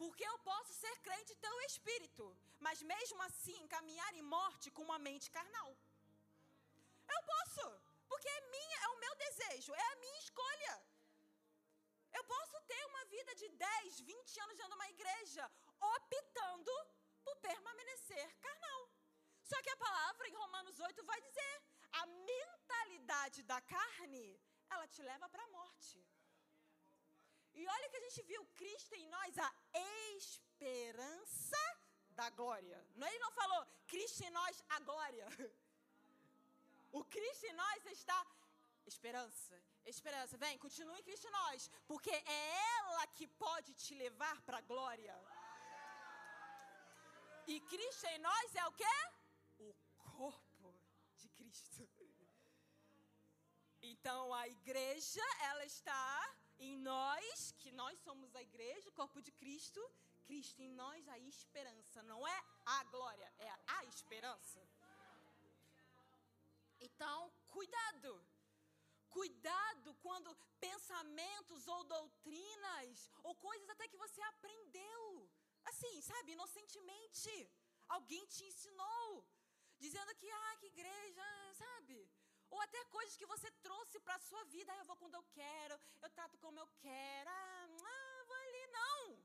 [0.00, 2.24] Porque eu posso ser crente e ter o Espírito,
[2.66, 5.70] mas mesmo assim caminhar em morte com uma mente carnal.
[7.14, 7.64] Eu posso,
[8.08, 10.74] porque é minha, é o meu desejo, é a minha escolha.
[12.18, 15.44] Eu posso ter uma vida de 10, 20 anos dentro de uma igreja,
[15.96, 16.74] optando
[17.24, 18.82] por permanecer carnal.
[19.50, 21.54] Só que a palavra em Romanos 8 vai dizer:
[22.00, 24.26] a mentalidade da carne,
[24.70, 25.98] ela te leva para a morte.
[27.54, 29.50] E olha que a gente viu Cristo em nós, a
[30.16, 31.62] esperança
[32.10, 32.78] da glória.
[32.96, 35.28] Ele não falou Cristo em nós, a glória.
[36.98, 38.24] O Cristo em nós está
[38.86, 39.60] esperança,
[39.90, 40.36] esperança.
[40.36, 44.66] Vem, continue em Cristo em nós, porque é ela que pode te levar para a
[44.72, 45.14] glória.
[47.46, 48.96] E Cristo em nós é o quê?
[49.58, 49.74] O
[50.16, 50.74] corpo
[51.16, 51.88] de Cristo.
[53.82, 59.32] Então a igreja, ela está em nós, que nós somos a igreja, o corpo de
[59.32, 59.80] Cristo.
[60.24, 62.02] Cristo em nós, a esperança.
[62.02, 64.66] Não é a glória, é a esperança.
[66.80, 68.33] Então, cuidado.
[69.18, 70.36] Cuidado quando
[70.66, 75.02] pensamentos ou doutrinas, ou coisas até que você aprendeu,
[75.70, 77.32] assim, sabe, inocentemente,
[77.96, 79.24] alguém te ensinou,
[79.84, 81.28] dizendo que, ah, que igreja,
[81.62, 81.98] sabe?
[82.50, 85.24] Ou até coisas que você trouxe para a sua vida, ah, eu vou quando eu
[85.40, 89.24] quero, eu trato como eu quero, ah, ah vou ali, não.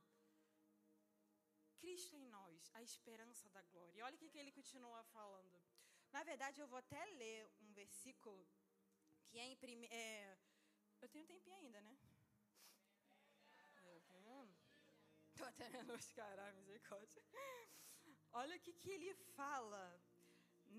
[1.79, 3.97] Cristo em nós, a esperança da glória.
[3.97, 5.59] E olha o que, que ele continua falando.
[6.11, 8.47] Na verdade, eu vou até ler um versículo
[9.29, 9.93] que é em primeiro.
[9.93, 10.37] É,
[11.01, 11.97] eu tenho um tempinho ainda, né?
[15.29, 17.23] Estou até menos, caralho, misericórdia.
[18.33, 19.83] Olha o que, que ele fala,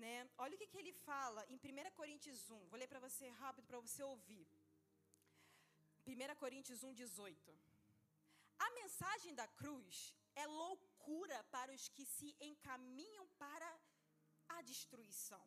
[0.03, 0.29] né?
[0.37, 2.67] Olha o que, que ele fala em 1 Coríntios 1.
[2.67, 4.47] Vou ler para você rápido para você ouvir.
[6.05, 7.59] 1 Coríntios 1, 18.
[8.59, 13.69] A mensagem da cruz é loucura para os que se encaminham para
[14.49, 15.43] a destruição.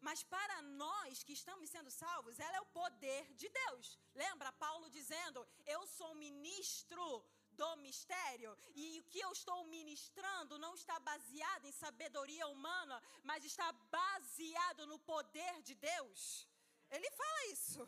[0.00, 3.98] Mas para nós que estamos sendo salvos, ela é o poder de Deus.
[4.14, 10.74] Lembra Paulo dizendo: Eu sou ministro do mistério e o que eu estou ministrando não
[10.74, 16.46] está baseado em sabedoria humana, mas está baseado no poder de Deus.
[16.90, 17.80] Ele fala isso.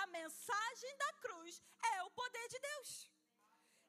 [0.00, 1.62] A mensagem da cruz
[1.94, 3.10] é o poder de Deus.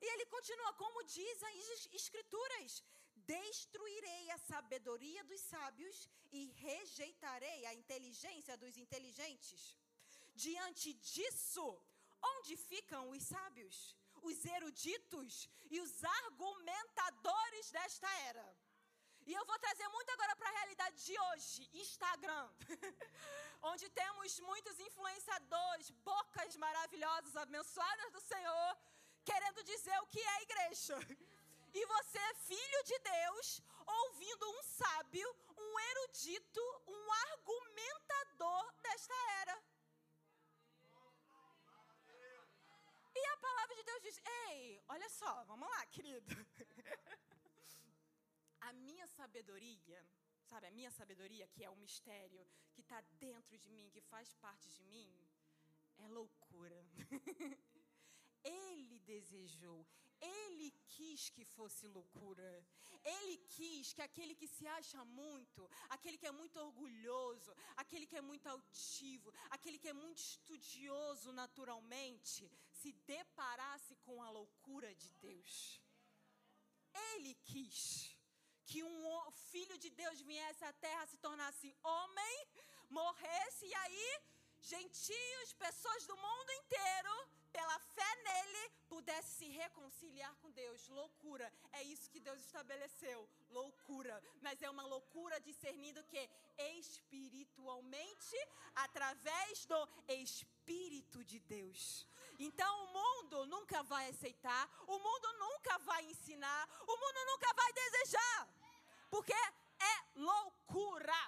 [0.02, 2.84] E ele continua, como dizem as escrituras:
[3.28, 9.62] Destruirei a sabedoria dos sábios e rejeitarei a inteligência dos inteligentes.
[10.36, 11.66] Diante disso,
[12.34, 18.48] onde ficam os sábios, os eruditos e os argumentadores desta era?
[19.26, 22.48] E eu vou trazer muito agora para a realidade de hoje, Instagram,
[23.72, 28.78] onde temos muitos influenciadores, bocas maravilhosas, abençoadas do Senhor,
[29.24, 31.00] querendo dizer o que é igreja.
[31.80, 39.56] E você é filho de Deus, ouvindo um sábio, um erudito, um argumentador desta era.
[43.14, 46.34] E a palavra de Deus diz: Ei, olha só, vamos lá, querido.
[48.62, 50.00] A minha sabedoria,
[50.44, 54.34] sabe, a minha sabedoria, que é o mistério, que está dentro de mim, que faz
[54.46, 55.08] parte de mim,
[56.00, 56.84] é loucura.
[58.44, 59.86] Ele desejou,
[60.22, 62.66] ele quis que fosse loucura.
[63.04, 68.18] Ele quis que aquele que se acha muito, aquele que é muito orgulhoso, aquele que
[68.18, 75.12] é muito altivo, aquele que é muito estudioso naturalmente, se deparasse com a loucura de
[75.28, 75.80] Deus.
[77.12, 78.18] Ele quis
[78.66, 82.48] que um filho de Deus viesse à terra, se tornasse homem,
[82.90, 84.22] morresse e aí
[84.60, 90.88] gentios, pessoas do mundo inteiro pela fé nele, pudesse se reconciliar com Deus.
[90.90, 91.48] Loucura.
[91.72, 93.30] É isso que Deus estabeleceu.
[93.50, 94.22] Loucura.
[94.42, 98.38] Mas é uma loucura discernida que espiritualmente
[98.76, 102.06] através do Espírito de Deus.
[102.38, 107.72] Então o mundo nunca vai aceitar, o mundo nunca vai ensinar, o mundo nunca vai
[107.74, 108.50] desejar.
[109.10, 111.22] Porque é loucura.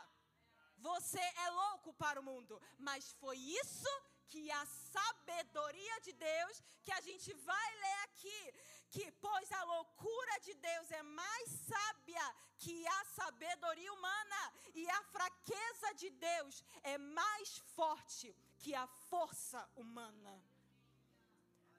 [0.79, 3.89] Você é louco para o mundo, mas foi isso
[4.31, 8.41] que a sabedoria de Deus, que a gente vai ler aqui,
[8.89, 12.25] que pois a loucura de Deus é mais sábia
[12.57, 14.41] que a sabedoria humana,
[14.73, 20.35] e a fraqueza de Deus é mais forte que a força humana.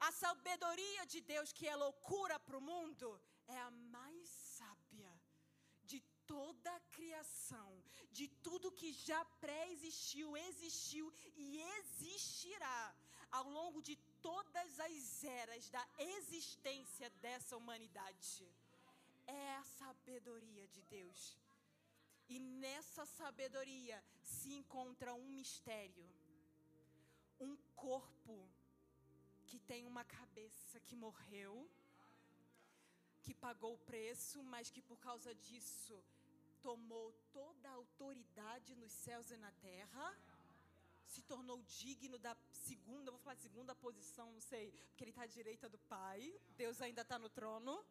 [0.00, 4.28] A sabedoria de Deus, que é loucura para o mundo, é a mais
[6.28, 7.70] toda a criação,
[8.12, 12.94] de tudo que já pré-existiu, existiu e existirá
[13.30, 13.96] ao longo de
[14.28, 18.46] todas as eras da existência dessa humanidade.
[19.26, 21.36] É a sabedoria de Deus.
[22.28, 26.06] E nessa sabedoria se encontra um mistério.
[27.40, 28.36] Um corpo
[29.46, 31.54] que tem uma cabeça que morreu,
[33.22, 36.02] que pagou o preço, mas que por causa disso
[36.62, 40.16] tomou toda a autoridade nos céus e na terra,
[41.06, 45.26] se tornou digno da segunda, vou falar segunda posição, não sei, porque ele está à
[45.26, 46.20] direita do Pai,
[46.56, 47.84] Deus ainda está no trono.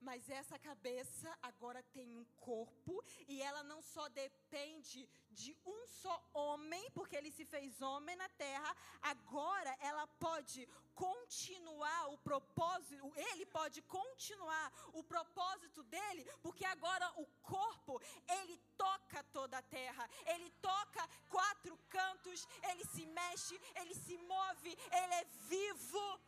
[0.00, 6.14] Mas essa cabeça agora tem um corpo e ela não só depende de um só
[6.32, 13.44] homem, porque ele se fez homem na terra, agora ela pode continuar o propósito, ele
[13.44, 18.00] pode continuar o propósito dele, porque agora o corpo,
[18.40, 24.70] ele toca toda a terra, ele toca quatro cantos, ele se mexe, ele se move,
[24.70, 26.20] ele é vivo.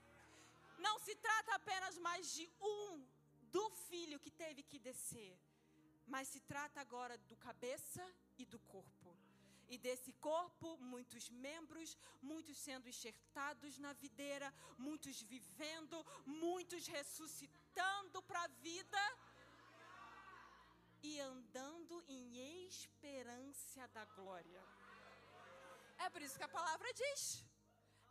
[0.78, 3.06] Não se trata apenas mais de um
[3.52, 5.32] do filho que teve que descer,
[6.06, 8.04] mas se trata agora do cabeça
[8.38, 9.10] e do corpo.
[9.68, 18.42] E desse corpo, muitos membros, muitos sendo enxertados na videira, muitos vivendo, muitos ressuscitando para
[18.44, 19.02] a vida
[21.02, 24.62] e andando em esperança da glória.
[25.98, 27.44] É por isso que a palavra diz.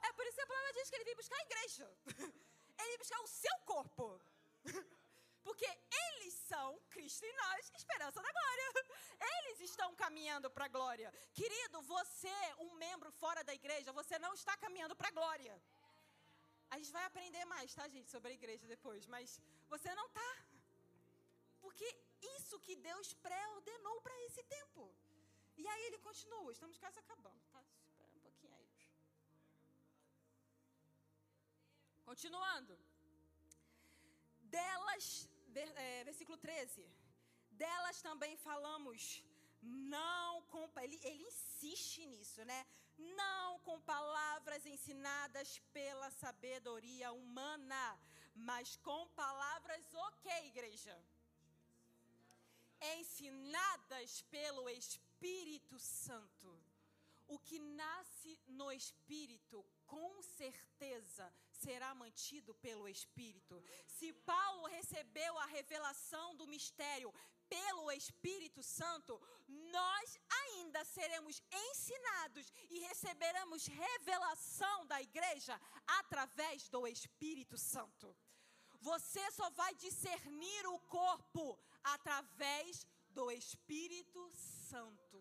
[0.01, 1.97] É por isso que a palavra diz que ele veio buscar a igreja.
[2.81, 4.19] Ele veio buscar o seu corpo.
[5.43, 5.67] Porque
[6.05, 8.67] eles são Cristo e nós, esperança da glória.
[9.37, 11.13] Eles estão caminhando para a glória.
[11.33, 15.61] Querido, você, um membro fora da igreja, você não está caminhando para a glória.
[16.69, 19.39] A gente vai aprender mais, tá, gente, sobre a igreja depois, mas
[19.69, 20.31] você não está.
[21.59, 21.87] Porque
[22.37, 24.83] isso que Deus pré-ordenou para esse tempo.
[25.57, 27.61] E aí ele continua, estamos quase acabando, tá?
[27.89, 28.69] Espera um pouquinho aí.
[32.05, 32.79] Continuando.
[34.55, 35.29] Delas
[36.03, 36.87] versículo 13.
[37.51, 39.23] Delas também falamos,
[39.61, 40.69] não com.
[40.79, 42.65] Ele, ele insiste nisso, né?
[42.97, 47.99] Não com palavras ensinadas pela sabedoria humana,
[48.35, 50.97] mas com palavras o que, igreja?
[52.97, 56.49] Ensinadas pelo Espírito Santo.
[57.27, 61.31] O que nasce no Espírito, com certeza,
[61.63, 63.55] será mantido pelo Espírito.
[63.97, 67.13] Se Paulo recebeu a revelação do mistério
[67.55, 69.13] pelo Espírito Santo,
[69.77, 75.59] nós ainda seremos ensinados e receberemos revelação da igreja
[75.99, 78.15] através do Espírito Santo.
[78.79, 84.21] Você só vai discernir o corpo através do Espírito
[84.69, 85.19] Santo.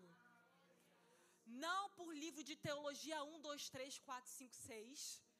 [1.45, 5.30] Não por livro de teologia 1, 2, 3, 4, 5, 6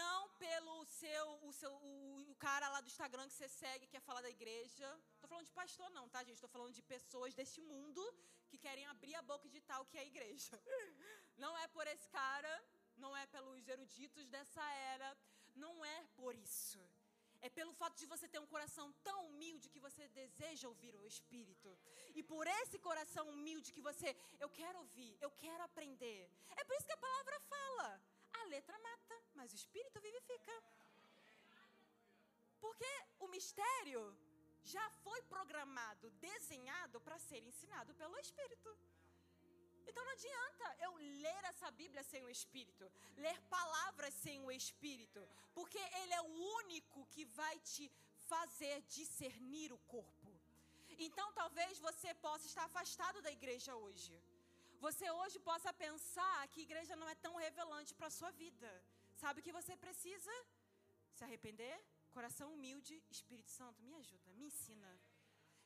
[0.00, 3.92] não pelo seu, o, seu o, o, cara lá do Instagram que você segue, que
[3.92, 4.88] quer falar da igreja.
[5.14, 6.38] Estou falando de pastor, não, tá, gente?
[6.40, 8.02] Estou falando de pessoas deste mundo
[8.50, 10.56] que querem abrir a boca de tal que é a igreja.
[11.44, 12.52] Não é por esse cara,
[12.96, 14.62] não é pelos eruditos dessa
[14.94, 15.16] era,
[15.54, 16.80] não é por isso.
[17.40, 21.04] É pelo fato de você ter um coração tão humilde que você deseja ouvir o
[21.04, 21.76] Espírito.
[22.14, 26.30] E por esse coração humilde que você, eu quero ouvir, eu quero aprender.
[26.56, 28.00] É por isso que a palavra fala.
[28.40, 30.62] A letra mata, mas o espírito vivifica.
[32.60, 34.02] Porque o mistério
[34.64, 38.70] já foi programado, desenhado para ser ensinado pelo Espírito.
[39.86, 45.28] Então não adianta eu ler essa Bíblia sem o Espírito, ler palavras sem o Espírito,
[45.52, 47.90] porque Ele é o único que vai te
[48.28, 50.30] fazer discernir o corpo.
[50.98, 54.14] Então talvez você possa estar afastado da igreja hoje
[54.86, 58.70] você hoje possa pensar que igreja não é tão revelante para a sua vida.
[59.22, 60.32] Sabe o que você precisa?
[61.16, 61.74] Se arrepender?
[62.16, 64.92] Coração humilde, Espírito Santo, me ajuda, me ensina.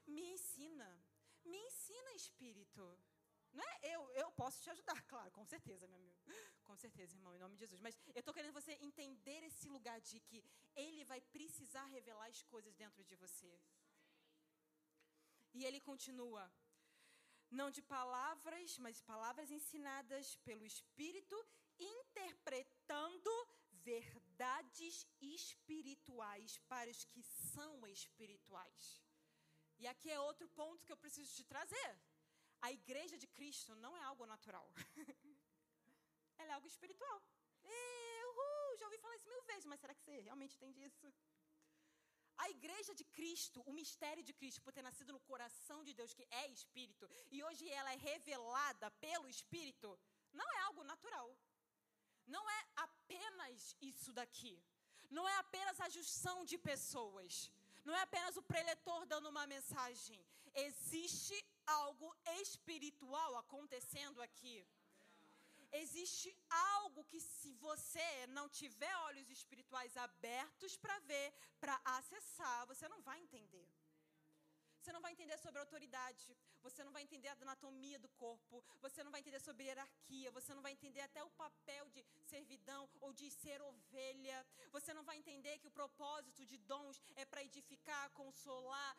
[0.07, 0.89] Me ensina.
[1.51, 2.85] Me ensina, Espírito.
[3.53, 6.19] Não é eu, eu posso te ajudar, claro, com certeza, meu amigo.
[6.25, 7.81] Com Com certeza, irmão, em nome de Jesus.
[7.87, 10.45] Mas eu estou querendo você entender esse lugar de que
[10.85, 13.53] Ele vai precisar revelar as coisas dentro de você.
[15.57, 16.43] E ele continua:
[17.51, 21.37] não de palavras, mas palavras ensinadas pelo Espírito,
[21.79, 23.31] interpretando
[23.73, 29.03] verdades espirituais para os que são espirituais.
[29.79, 32.01] E aqui é outro ponto que eu preciso te trazer.
[32.63, 34.73] A igreja de Cristo não é algo natural.
[36.39, 37.23] Ela é algo espiritual.
[37.63, 41.13] E, uhul, já ouvi falar isso mil vezes, mas será que você realmente entende isso?
[42.45, 46.13] A igreja de Cristo, o mistério de Cristo, por ter nascido no coração de Deus,
[46.13, 49.99] que é Espírito, e hoje ela é revelada pelo Espírito,
[50.33, 51.29] não é algo natural.
[52.27, 54.55] Não é apenas isso daqui.
[55.11, 57.51] Não é apenas a junção de pessoas.
[57.85, 60.21] Não é apenas o preletor dando uma mensagem.
[60.55, 62.09] Existe algo
[62.41, 64.67] espiritual acontecendo aqui.
[65.73, 72.89] Existe algo que, se você não tiver olhos espirituais abertos para ver, para acessar, você
[72.89, 73.69] não vai entender.
[74.87, 79.03] Você não vai entender sobre autoridade, você não vai entender a anatomia do corpo, você
[79.03, 83.13] não vai entender sobre hierarquia, você não vai entender até o papel de servidão ou
[83.13, 88.11] de ser ovelha, você não vai entender que o propósito de dons é para edificar,
[88.11, 88.97] consolar,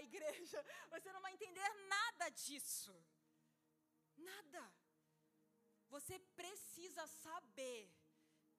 [0.00, 2.94] a igreja, você não vai entender nada disso.
[4.16, 4.79] Nada.
[5.90, 7.90] Você precisa saber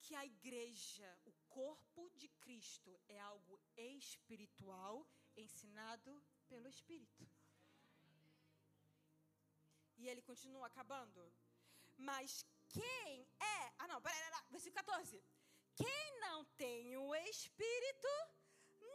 [0.02, 5.06] que a igreja, o corpo de Cristo, é algo espiritual
[5.36, 7.26] ensinado pelo Espírito.
[9.96, 11.32] E ele continua acabando.
[11.96, 13.72] Mas quem é.
[13.78, 15.22] Ah, não, peraí, peraí, versículo 14.
[15.74, 18.08] Quem não tem o Espírito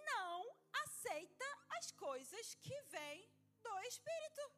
[0.06, 1.46] não aceita
[1.80, 3.28] as coisas que vêm
[3.64, 4.52] do Espírito,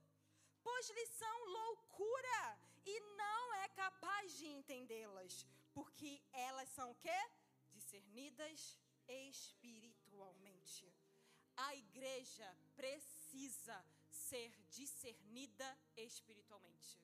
[0.61, 7.19] pois lhe são loucura e não é capaz de entendê-las, porque elas são o quê?
[7.75, 8.77] Discernidas
[9.07, 10.85] espiritualmente.
[11.55, 13.77] A igreja precisa
[14.09, 16.99] ser discernida espiritualmente.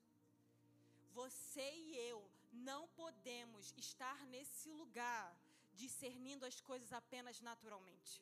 [1.13, 2.19] Você e eu
[2.51, 5.35] não podemos estar nesse lugar
[5.73, 8.21] discernindo as coisas apenas naturalmente.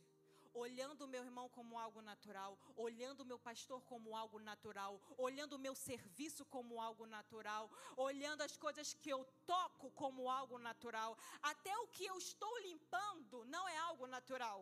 [0.53, 5.53] Olhando o meu irmão como algo natural, olhando o meu pastor como algo natural, olhando
[5.53, 11.17] o meu serviço como algo natural, olhando as coisas que eu toco como algo natural,
[11.41, 14.59] até o que eu estou limpando não é algo natural.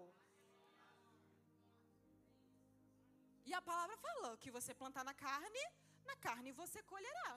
[3.45, 5.63] E a palavra fala que você plantar na carne,
[6.05, 7.31] na carne você colherá.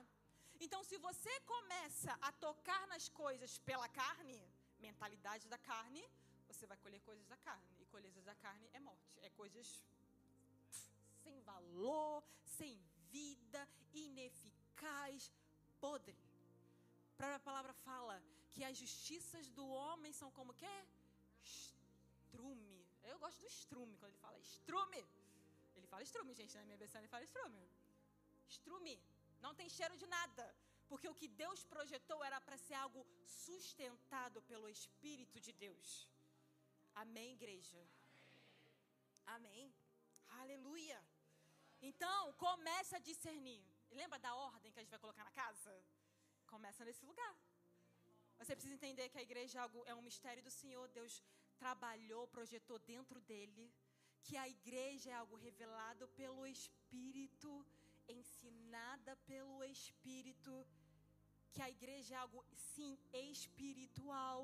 [0.59, 4.39] Então, se você começa a tocar nas coisas pela carne,
[4.79, 6.03] mentalidade da carne,
[6.55, 7.75] você vai colher coisas da carne.
[7.79, 9.19] E coisas da carne é morte.
[9.21, 9.67] É coisas
[11.23, 12.23] sem valor,
[12.57, 12.73] sem
[13.11, 15.31] vida, ineficaz,
[15.79, 16.17] podre.
[17.13, 18.15] A própria palavra fala
[18.51, 20.75] que as justiças do homem são como que?
[21.43, 22.77] Estrume.
[23.03, 25.01] Eu gosto do estrume quando ele fala estrume.
[25.75, 26.55] Ele fala estrume, gente.
[26.57, 27.63] Na minha versão ele fala estrume.
[28.47, 28.95] Estrume.
[29.41, 30.45] Não tem cheiro de nada.
[30.89, 36.07] Porque o que Deus projetou era para ser algo sustentado pelo Espírito de Deus.
[37.03, 37.81] Amém, igreja?
[39.35, 39.73] Amém.
[40.41, 40.99] Aleluia.
[41.81, 43.63] Então, começa a discernir.
[43.91, 45.73] Lembra da ordem que a gente vai colocar na casa?
[46.47, 47.35] Começa nesse lugar.
[48.39, 50.87] Você precisa entender que a igreja é, é um mistério do Senhor.
[50.89, 51.23] Deus
[51.57, 53.65] trabalhou, projetou dentro dele
[54.25, 57.51] que a igreja é algo revelado pelo Espírito,
[58.07, 60.53] ensinada pelo Espírito,
[61.53, 64.39] que a igreja é algo, sim, espiritual.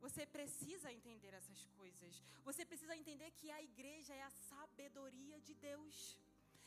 [0.00, 2.22] Você precisa entender essas coisas.
[2.44, 6.18] Você precisa entender que a igreja é a sabedoria de Deus.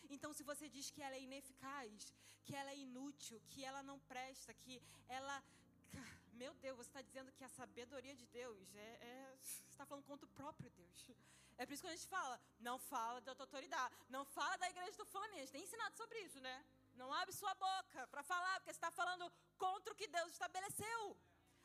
[0.09, 2.13] Então, se você diz que ela é ineficaz,
[2.45, 5.43] que ela é inútil, que ela não presta, que ela.
[6.34, 8.89] Meu Deus, você está dizendo que a sabedoria de Deus é.
[9.11, 11.09] é você está falando contra o próprio Deus.
[11.57, 14.69] É por isso que a gente fala, não fala da tua autoridade, não fala da
[14.69, 15.34] igreja do fulano.
[15.34, 16.65] A gente tem ensinado sobre isso, né?
[16.95, 21.17] Não abre sua boca para falar, porque você está falando contra o que Deus estabeleceu.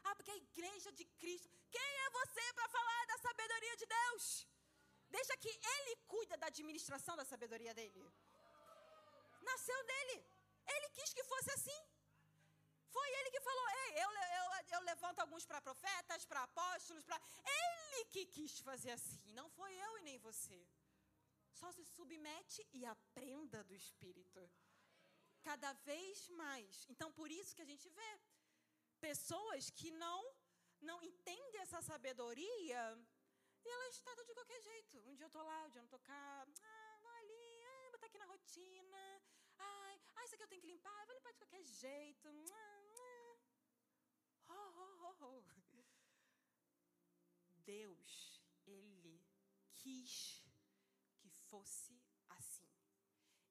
[0.04, 1.56] Ah, porque a igreja de Cristo.
[1.76, 4.24] Quem é você para falar da sabedoria de Deus?
[5.16, 8.04] Deixa que Ele cuida da administração da sabedoria dele.
[9.50, 10.16] Nasceu dele.
[10.74, 11.80] Ele quis que fosse assim.
[12.94, 14.46] Foi ele que falou: Ei, eu, eu,
[14.76, 17.20] eu levanto alguns para profetas, para apóstolos, para.
[17.60, 20.60] Ele que quis fazer assim, não foi eu e nem você.
[21.60, 24.40] Só se submete e aprenda do Espírito.
[25.48, 26.86] Cada vez mais.
[26.92, 28.10] Então, por isso que a gente vê
[29.08, 30.20] pessoas que não
[30.88, 32.82] não entendem essa sabedoria
[33.64, 34.98] e elas tratam de qualquer jeito.
[35.08, 36.46] Um dia eu tô lá, um dia eu não tô cá.
[36.62, 39.04] Ah, vou ali, ah, botar aqui na rotina.
[39.58, 42.28] Ai, ah, isso aqui eu tenho que limpar, eu vou limpar de qualquer jeito.
[44.48, 45.44] Ah, oh, oh, oh.
[47.76, 49.16] Deus, Ele
[49.72, 50.44] quis
[51.18, 51.98] que fosse
[52.28, 52.70] assim.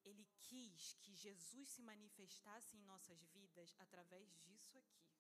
[0.04, 5.13] Ele quis que Jesus se manifestasse em nossas vidas através disso aqui.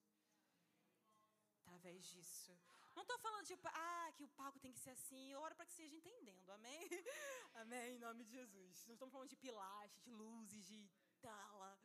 [1.84, 2.58] Através disso.
[2.96, 5.24] Não estou falando tipo, ah, que o palco tem que ser assim.
[5.30, 6.50] Eu oro para que seja entendendo.
[6.52, 6.80] Amém?
[7.62, 8.86] Amém, em nome de Jesus.
[8.86, 10.80] Não estamos falando de pilastras, de luzes, de
[11.22, 11.78] tala.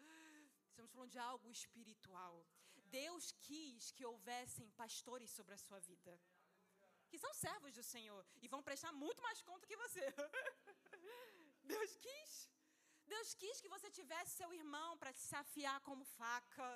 [0.70, 2.46] Estamos falando de algo espiritual.
[2.98, 6.14] Deus quis que houvessem pastores sobre a sua vida.
[7.08, 10.04] Que são servos do Senhor e vão prestar muito mais conta que você.
[11.74, 12.48] Deus quis.
[13.14, 16.70] Deus quis que você tivesse seu irmão para se afiar como faca.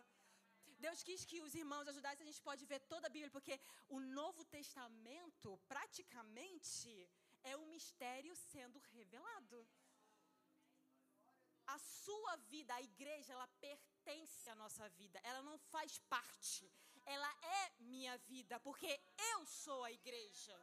[0.85, 2.25] Deus quis que os irmãos ajudassem.
[2.25, 3.57] A gente pode ver toda a Bíblia, porque
[3.97, 6.93] o Novo Testamento, praticamente,
[7.51, 9.59] é um mistério sendo revelado.
[11.75, 15.19] A sua vida, a igreja, ela pertence à nossa vida.
[15.31, 16.65] Ela não faz parte.
[17.15, 17.31] Ela
[17.61, 17.63] é
[17.93, 18.93] minha vida, porque
[19.33, 20.57] eu sou a igreja.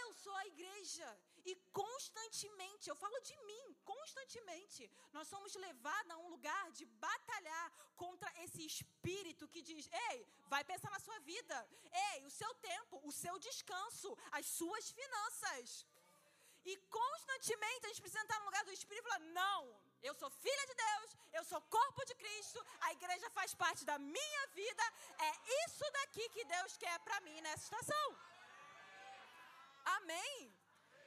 [0.00, 1.08] Eu sou a igreja.
[1.44, 7.72] E constantemente, eu falo de mim, constantemente, nós somos levados a um lugar de batalhar
[7.96, 11.56] contra esse espírito que diz: ei, vai pensar na sua vida.
[12.10, 15.84] Ei, o seu tempo, o seu descanso, as suas finanças.
[16.64, 19.60] E constantemente a gente precisa entrar no lugar do Espírito e falar: não,
[20.08, 23.98] eu sou filha de Deus, eu sou corpo de Cristo, a igreja faz parte da
[23.98, 24.84] minha vida,
[25.18, 25.32] é
[25.64, 28.06] isso daqui que Deus quer para mim nessa estação.
[29.96, 30.61] Amém?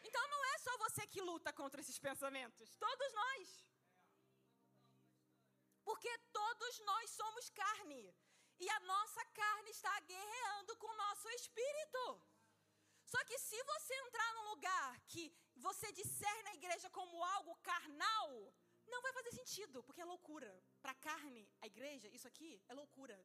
[0.07, 3.47] Então não é só você que luta contra esses pensamentos, todos nós.
[5.87, 8.03] Porque todos nós somos carne.
[8.63, 12.03] E a nossa carne está guerreando com o nosso espírito.
[13.11, 15.23] Só que se você entrar num lugar que
[15.67, 18.29] você discerne a igreja como algo carnal,
[18.93, 20.51] não vai fazer sentido, porque é loucura.
[20.81, 23.17] Para a carne, a igreja, isso aqui é loucura.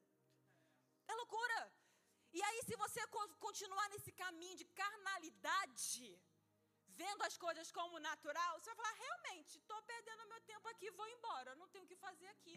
[1.09, 1.61] É loucura.
[2.33, 3.01] E aí, se você
[3.47, 6.21] continuar nesse caminho de carnalidade,
[7.03, 11.09] vendo as coisas como natural, você vai falar: realmente, estou perdendo meu tempo aqui, vou
[11.17, 12.57] embora, não tenho o que fazer aqui.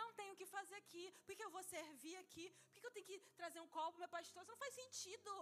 [0.00, 1.04] Não tenho o que fazer aqui.
[1.24, 2.44] Por que eu vou servir aqui?
[2.72, 4.42] Por que eu tenho que trazer um copo para meu pastor?
[4.42, 5.32] Isso não faz sentido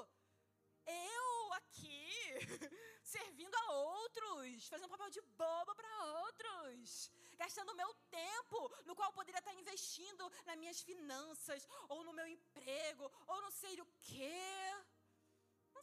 [0.87, 2.11] eu aqui
[3.03, 9.15] servindo a outros, fazendo papel de boba para outros, gastando meu tempo, no qual eu
[9.15, 14.41] poderia estar investindo nas minhas finanças, ou no meu emprego, ou não sei o quê.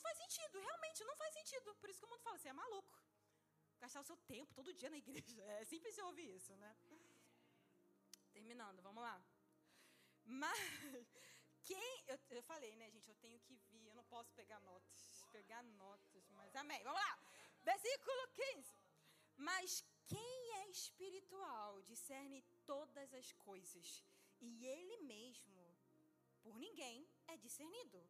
[0.02, 1.76] Faz sentido, realmente não faz sentido.
[1.76, 3.00] Por isso que o mundo fala, você é maluco.
[3.80, 5.42] Gastar o seu tempo todo dia na igreja.
[5.44, 6.76] É simples você ouvir isso, né?
[8.32, 9.22] Terminando, vamos lá.
[10.24, 10.60] Mas
[11.64, 12.04] quem.
[12.08, 13.10] Eu, eu, falei, né, gente?
[13.10, 13.88] Eu tenho que vir.
[13.88, 15.26] Eu não posso pegar notas.
[15.32, 16.84] Pegar notas, mas amém.
[16.84, 17.20] Vamos lá.
[17.64, 18.76] Versículo 15.
[19.38, 24.04] Mas quem é espiritual discerne todas as coisas,
[24.40, 25.78] e ele mesmo,
[26.42, 28.06] por ninguém, é discernido.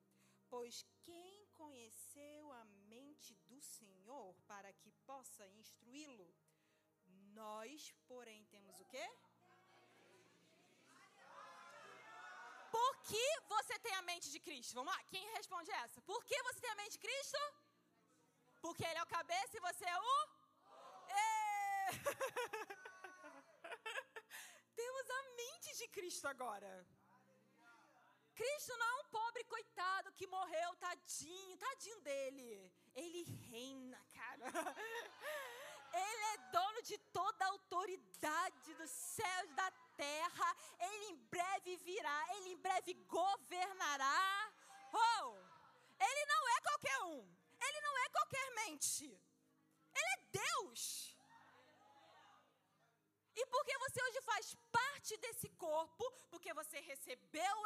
[0.50, 6.28] Pois quem conheceu a mente do Senhor para que possa instruí-lo?
[7.40, 7.78] Nós,
[8.12, 9.06] porém, temos o quê?
[12.78, 14.76] Por que você tem a mente de Cristo?
[14.80, 15.98] Vamos lá, quem responde essa?
[16.12, 17.42] Por que você tem a mente de Cristo?
[18.66, 20.14] Porque Ele é o cabeça e você é o.
[24.82, 26.72] Temos a mente de Cristo agora.
[28.34, 32.72] Cristo não é um pobre coitado que morreu, tadinho, tadinho dele.
[32.96, 34.46] Ele reina, cara.
[35.94, 40.56] Ele é dono de toda a autoridade dos céus e da terra.
[40.80, 44.54] Ele em breve virá, ele em breve governará.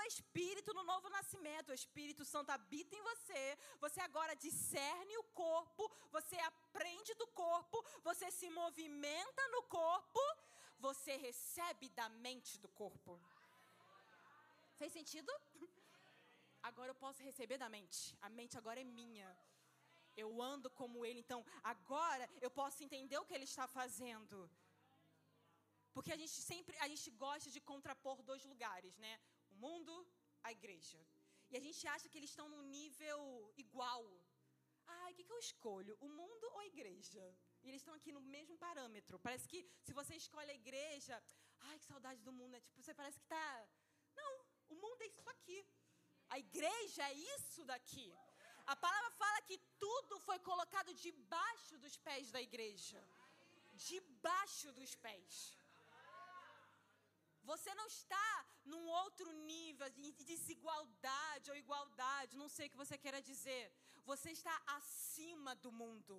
[0.06, 5.84] Espírito no novo nascimento, o Espírito Santo habita em você, você agora discerne o corpo,
[6.12, 10.22] você aprende do corpo, você se movimenta no corpo,
[10.80, 13.20] você recebe da mente do corpo.
[14.78, 15.32] Fez sentido?
[16.70, 18.18] Agora eu posso receber da mente.
[18.22, 19.30] A mente agora é minha.
[20.24, 24.50] Eu ando como ele, então agora eu posso entender o que ele está fazendo.
[25.94, 29.14] Porque a gente sempre, a gente gosta de contrapor dois lugares, né?
[29.56, 29.94] O mundo,
[30.48, 31.00] a igreja.
[31.50, 33.20] E a gente acha que eles estão num nível
[33.66, 34.04] igual.
[34.94, 35.94] Ah, o que, que eu escolho?
[36.08, 37.24] O mundo ou a igreja?
[37.64, 39.20] E eles estão aqui no mesmo parâmetro.
[39.28, 41.16] Parece que se você escolhe a igreja,
[41.68, 42.62] ai, que saudade do mundo, né?
[42.66, 43.68] Tipo, você parece que está.
[44.22, 44.34] Não,
[44.74, 45.60] o mundo é isso aqui.
[46.36, 48.08] A igreja é isso daqui.
[48.74, 53.02] A palavra fala que tudo foi colocado debaixo dos pés da igreja.
[53.92, 55.58] Debaixo dos pés.
[57.52, 58.28] Você não está
[58.72, 63.64] num outro nível de desigualdade ou igualdade, não sei o que você queira dizer.
[64.12, 66.16] Você está acima do mundo.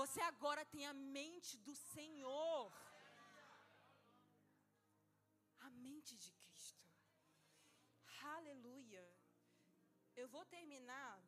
[0.00, 2.72] Você agora tem a mente do Senhor.
[5.60, 6.86] A mente de Cristo.
[8.36, 9.04] Aleluia.
[10.16, 11.20] Eu vou terminar.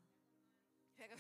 [0.97, 1.17] Pega.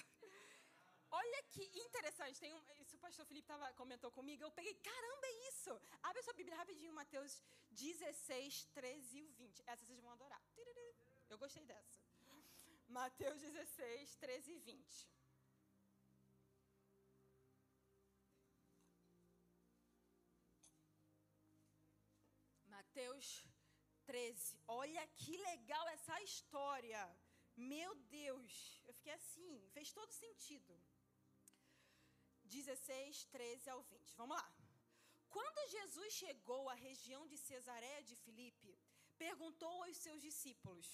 [1.10, 2.38] Olha que interessante.
[2.38, 4.42] Tem um, isso o pastor Felipe tava, comentou comigo.
[4.44, 5.80] Eu peguei, caramba, é isso.
[6.02, 9.62] Abre a sua Bíblia rapidinho, Mateus 16, 13 e 20.
[9.66, 10.42] Essa vocês vão adorar.
[11.28, 11.98] Eu gostei dessa.
[12.88, 15.08] Mateus 16, 13 e 20.
[22.66, 23.44] Mateus
[24.06, 24.58] 13.
[24.66, 27.02] Olha que legal essa história.
[27.56, 30.80] Meu Deus, eu fiquei assim, fez todo sentido.
[32.56, 34.16] 16, 13 ao 20.
[34.20, 34.46] Vamos lá.
[35.36, 38.70] Quando Jesus chegou à região de Cesareia de Filipe,
[39.24, 40.88] perguntou aos seus discípulos: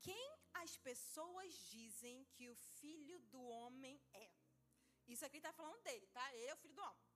[0.00, 0.26] Quem
[0.62, 4.30] as pessoas dizem que o filho do homem é?
[5.06, 6.24] Isso aqui está falando dele, tá?
[6.34, 7.08] Ele é o filho do homem.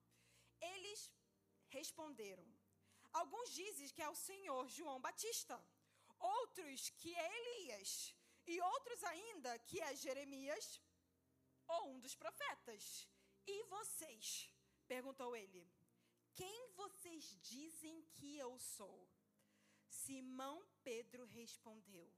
[0.73, 1.11] Eles
[1.69, 2.45] responderam:
[3.21, 5.57] Alguns dizem que é o Senhor João Batista,
[6.19, 8.15] outros que é Elias,
[8.45, 10.81] e outros ainda que é Jeremias
[11.67, 13.07] ou um dos profetas.
[13.45, 14.49] E vocês?
[14.87, 15.67] perguntou ele.
[16.33, 19.07] Quem vocês dizem que eu sou?
[19.87, 22.11] Simão Pedro respondeu: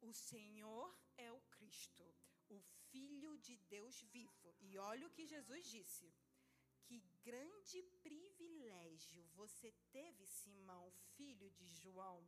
[0.00, 2.04] O Senhor é o Cristo,
[2.48, 2.60] o
[2.90, 4.54] Filho de Deus vivo.
[4.60, 6.12] E olha o que Jesus disse:
[6.84, 12.26] Que grande privilégio você teve, Simão, filho de João.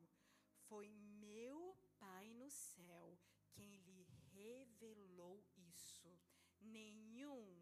[0.68, 3.18] Foi meu Pai no céu
[3.52, 6.12] quem lhe revelou isso.
[6.60, 7.55] Nenhum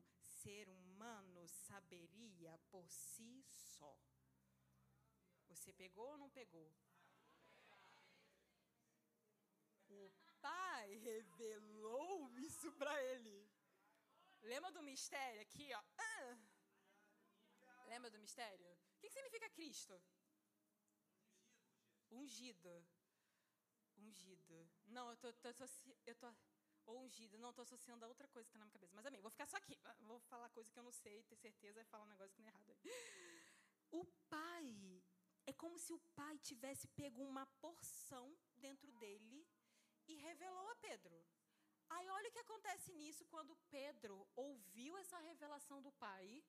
[0.44, 3.98] ser humano saberia por si só.
[5.48, 6.70] Você pegou ou não pegou?
[9.88, 10.10] O
[10.42, 13.48] pai revelou isso para ele.
[14.42, 15.82] Lembra do mistério aqui, ó?
[15.98, 16.38] Ah.
[17.86, 18.70] Lembra do mistério?
[18.96, 19.94] O que, significa Cristo?
[22.10, 22.86] Ungido.
[23.96, 24.70] Ungido.
[24.86, 25.64] Não, eu tô, tô, tô
[26.06, 26.34] eu tô
[26.86, 27.38] ou ungido.
[27.38, 28.94] Não, estou associando a outra coisa que está na minha cabeça.
[28.94, 29.78] Mas amém, vou ficar só aqui.
[30.00, 32.48] Vou falar coisa que eu não sei, ter certeza, e falar um negócio que não
[32.48, 32.76] é errado.
[33.90, 35.02] O pai,
[35.46, 39.46] é como se o pai tivesse pego uma porção dentro dele
[40.06, 41.24] e revelou a Pedro.
[41.90, 46.42] Aí olha o que acontece nisso quando Pedro ouviu essa revelação do pai.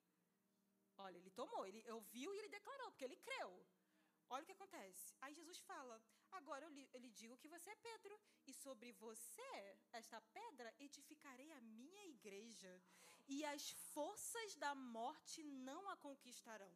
[0.97, 3.65] Olha, ele tomou, ele ouviu e ele declarou, porque ele creu.
[4.29, 5.15] Olha o que acontece.
[5.21, 6.01] Aí Jesus fala:
[6.31, 10.73] Agora eu lhe, eu lhe digo que você é Pedro, e sobre você, esta pedra,
[10.79, 12.81] edificarei a minha igreja,
[13.27, 16.73] e as forças da morte não a conquistarão.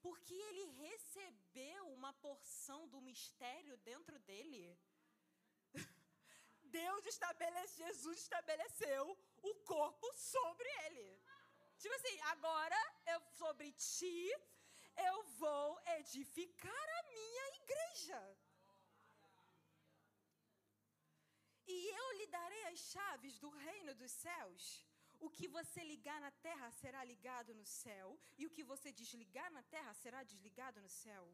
[0.00, 4.78] Porque ele recebeu uma porção do mistério dentro dele.
[6.62, 11.20] Deus estabeleceu, Jesus estabeleceu o corpo sobre ele.
[11.78, 14.30] Tipo assim, agora eu sobre ti
[15.06, 18.20] eu vou edificar a minha igreja.
[21.76, 24.62] E eu lhe darei as chaves do reino dos céus.
[25.26, 28.08] O que você ligar na terra será ligado no céu,
[28.40, 31.24] e o que você desligar na terra será desligado no céu.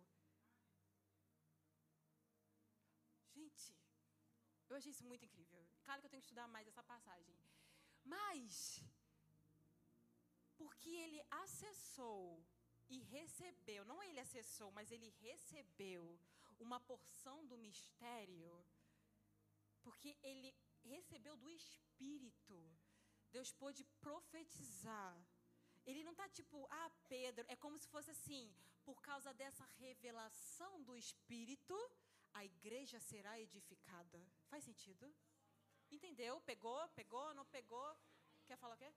[3.36, 3.66] Gente,
[4.68, 5.62] eu achei isso muito incrível.
[5.84, 7.36] Claro que eu tenho que estudar mais essa passagem.
[8.04, 8.82] Mas,
[10.56, 12.42] porque ele acessou
[12.88, 16.18] e recebeu, não ele acessou, mas ele recebeu
[16.58, 18.64] uma porção do mistério
[19.84, 20.50] porque ele
[20.82, 22.56] recebeu do Espírito.
[23.30, 25.14] Deus pôde profetizar.
[25.84, 28.44] Ele não está tipo, ah, Pedro, é como se fosse assim,
[28.84, 31.76] por causa dessa revelação do Espírito,
[32.32, 34.26] a igreja será edificada.
[34.48, 35.14] Faz sentido?
[35.90, 36.40] Entendeu?
[36.40, 36.88] Pegou?
[37.00, 37.34] Pegou?
[37.34, 37.88] Não pegou?
[38.46, 38.92] Quer falar o quê?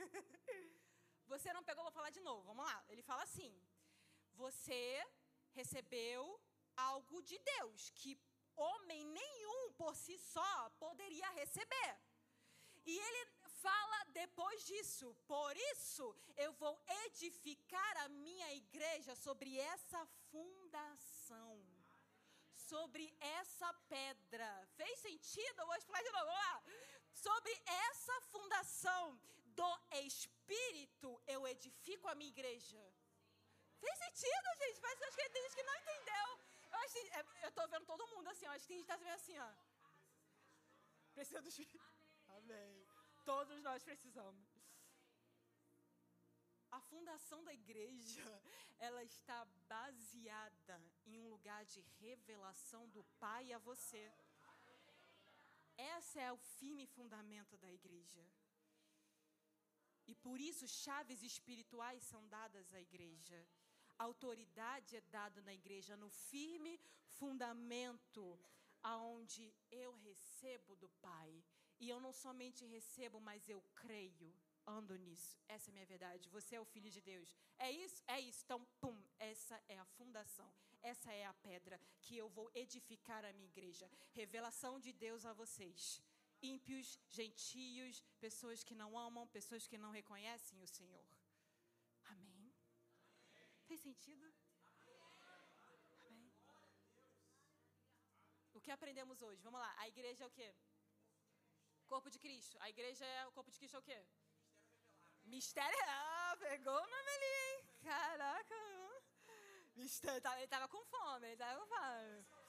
[1.32, 2.42] Você não pegou, vou falar de novo.
[2.50, 2.84] Vamos lá.
[2.88, 3.52] Ele fala assim:
[4.34, 4.82] Você
[5.52, 6.40] recebeu
[6.76, 8.18] algo de Deus que
[8.56, 11.92] homem nenhum por si só poderia receber.
[12.84, 13.22] E ele
[13.62, 16.04] fala depois disso: Por isso
[16.36, 16.74] eu vou
[17.04, 21.64] edificar a minha igreja sobre essa fundação,
[22.54, 24.50] sobre essa pedra.
[24.76, 25.60] Fez sentido?
[25.60, 26.26] Eu vou explicar de novo.
[26.26, 26.62] Vamos lá.
[27.12, 27.52] Sobre
[27.88, 29.20] essa fundação
[29.60, 29.70] do
[30.06, 32.82] Espírito eu edifico a minha igreja.
[33.82, 34.80] Fez sentido, gente?
[34.86, 36.26] Mas acho que tem gente que não entendeu.
[36.72, 38.52] Eu, acho, é, eu tô vendo todo mundo assim, ó.
[38.52, 39.50] Acho que tem gente que tá vendo assim, ó.
[41.14, 41.80] Precisa do Espírito.
[42.38, 42.74] Amém.
[43.32, 44.48] Todos nós precisamos.
[46.78, 48.26] a fundação da igreja,
[48.78, 49.38] ela está
[49.68, 54.04] baseada em um lugar de revelação do Pai a você.
[55.96, 58.24] Esse é o firme fundamento da igreja.
[60.10, 63.40] E por isso chaves espirituais são dadas à igreja.
[64.06, 66.72] Autoridade é dada na igreja no firme
[67.18, 68.24] fundamento
[68.82, 71.30] aonde eu recebo do Pai.
[71.78, 74.34] E eu não somente recebo, mas eu creio
[74.66, 75.38] ando nisso.
[75.48, 76.28] Essa é a minha verdade.
[76.30, 77.36] Você é o filho de Deus.
[77.58, 78.02] É isso?
[78.06, 78.42] É isso.
[78.44, 80.50] Então, pum, essa é a fundação.
[80.82, 83.90] Essa é a pedra que eu vou edificar a minha igreja.
[84.12, 86.02] Revelação de Deus a vocês.
[86.42, 91.06] Ímpios, gentios, pessoas que não amam, pessoas que não reconhecem o Senhor.
[92.04, 92.54] Amém.
[93.36, 93.48] Amém.
[93.66, 94.32] Fez sentido?
[94.64, 96.32] Amém.
[98.54, 99.40] O que aprendemos hoje?
[99.42, 99.74] Vamos lá.
[99.78, 100.54] A igreja é o quê?
[101.86, 102.56] Corpo de Cristo.
[102.60, 104.06] A igreja é o corpo de Cristo é o quê?
[105.24, 105.78] Mistério.
[105.86, 107.64] Ah, pegou o nome ali, hein?
[107.82, 108.54] Caraca.
[109.76, 110.38] Mistério.
[110.38, 112.39] Ele tava com fome, ele tava com fome.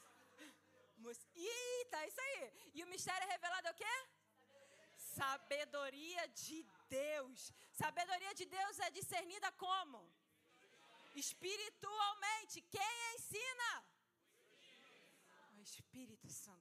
[1.09, 2.71] Eita, é isso aí.
[2.75, 3.95] E o mistério revelado é o quê?
[4.97, 7.53] Sabedoria de Deus.
[7.71, 9.99] Sabedoria de Deus é discernida como?
[11.15, 12.61] Espiritualmente.
[12.61, 13.69] Quem ensina?
[15.57, 16.60] O Espírito Santo.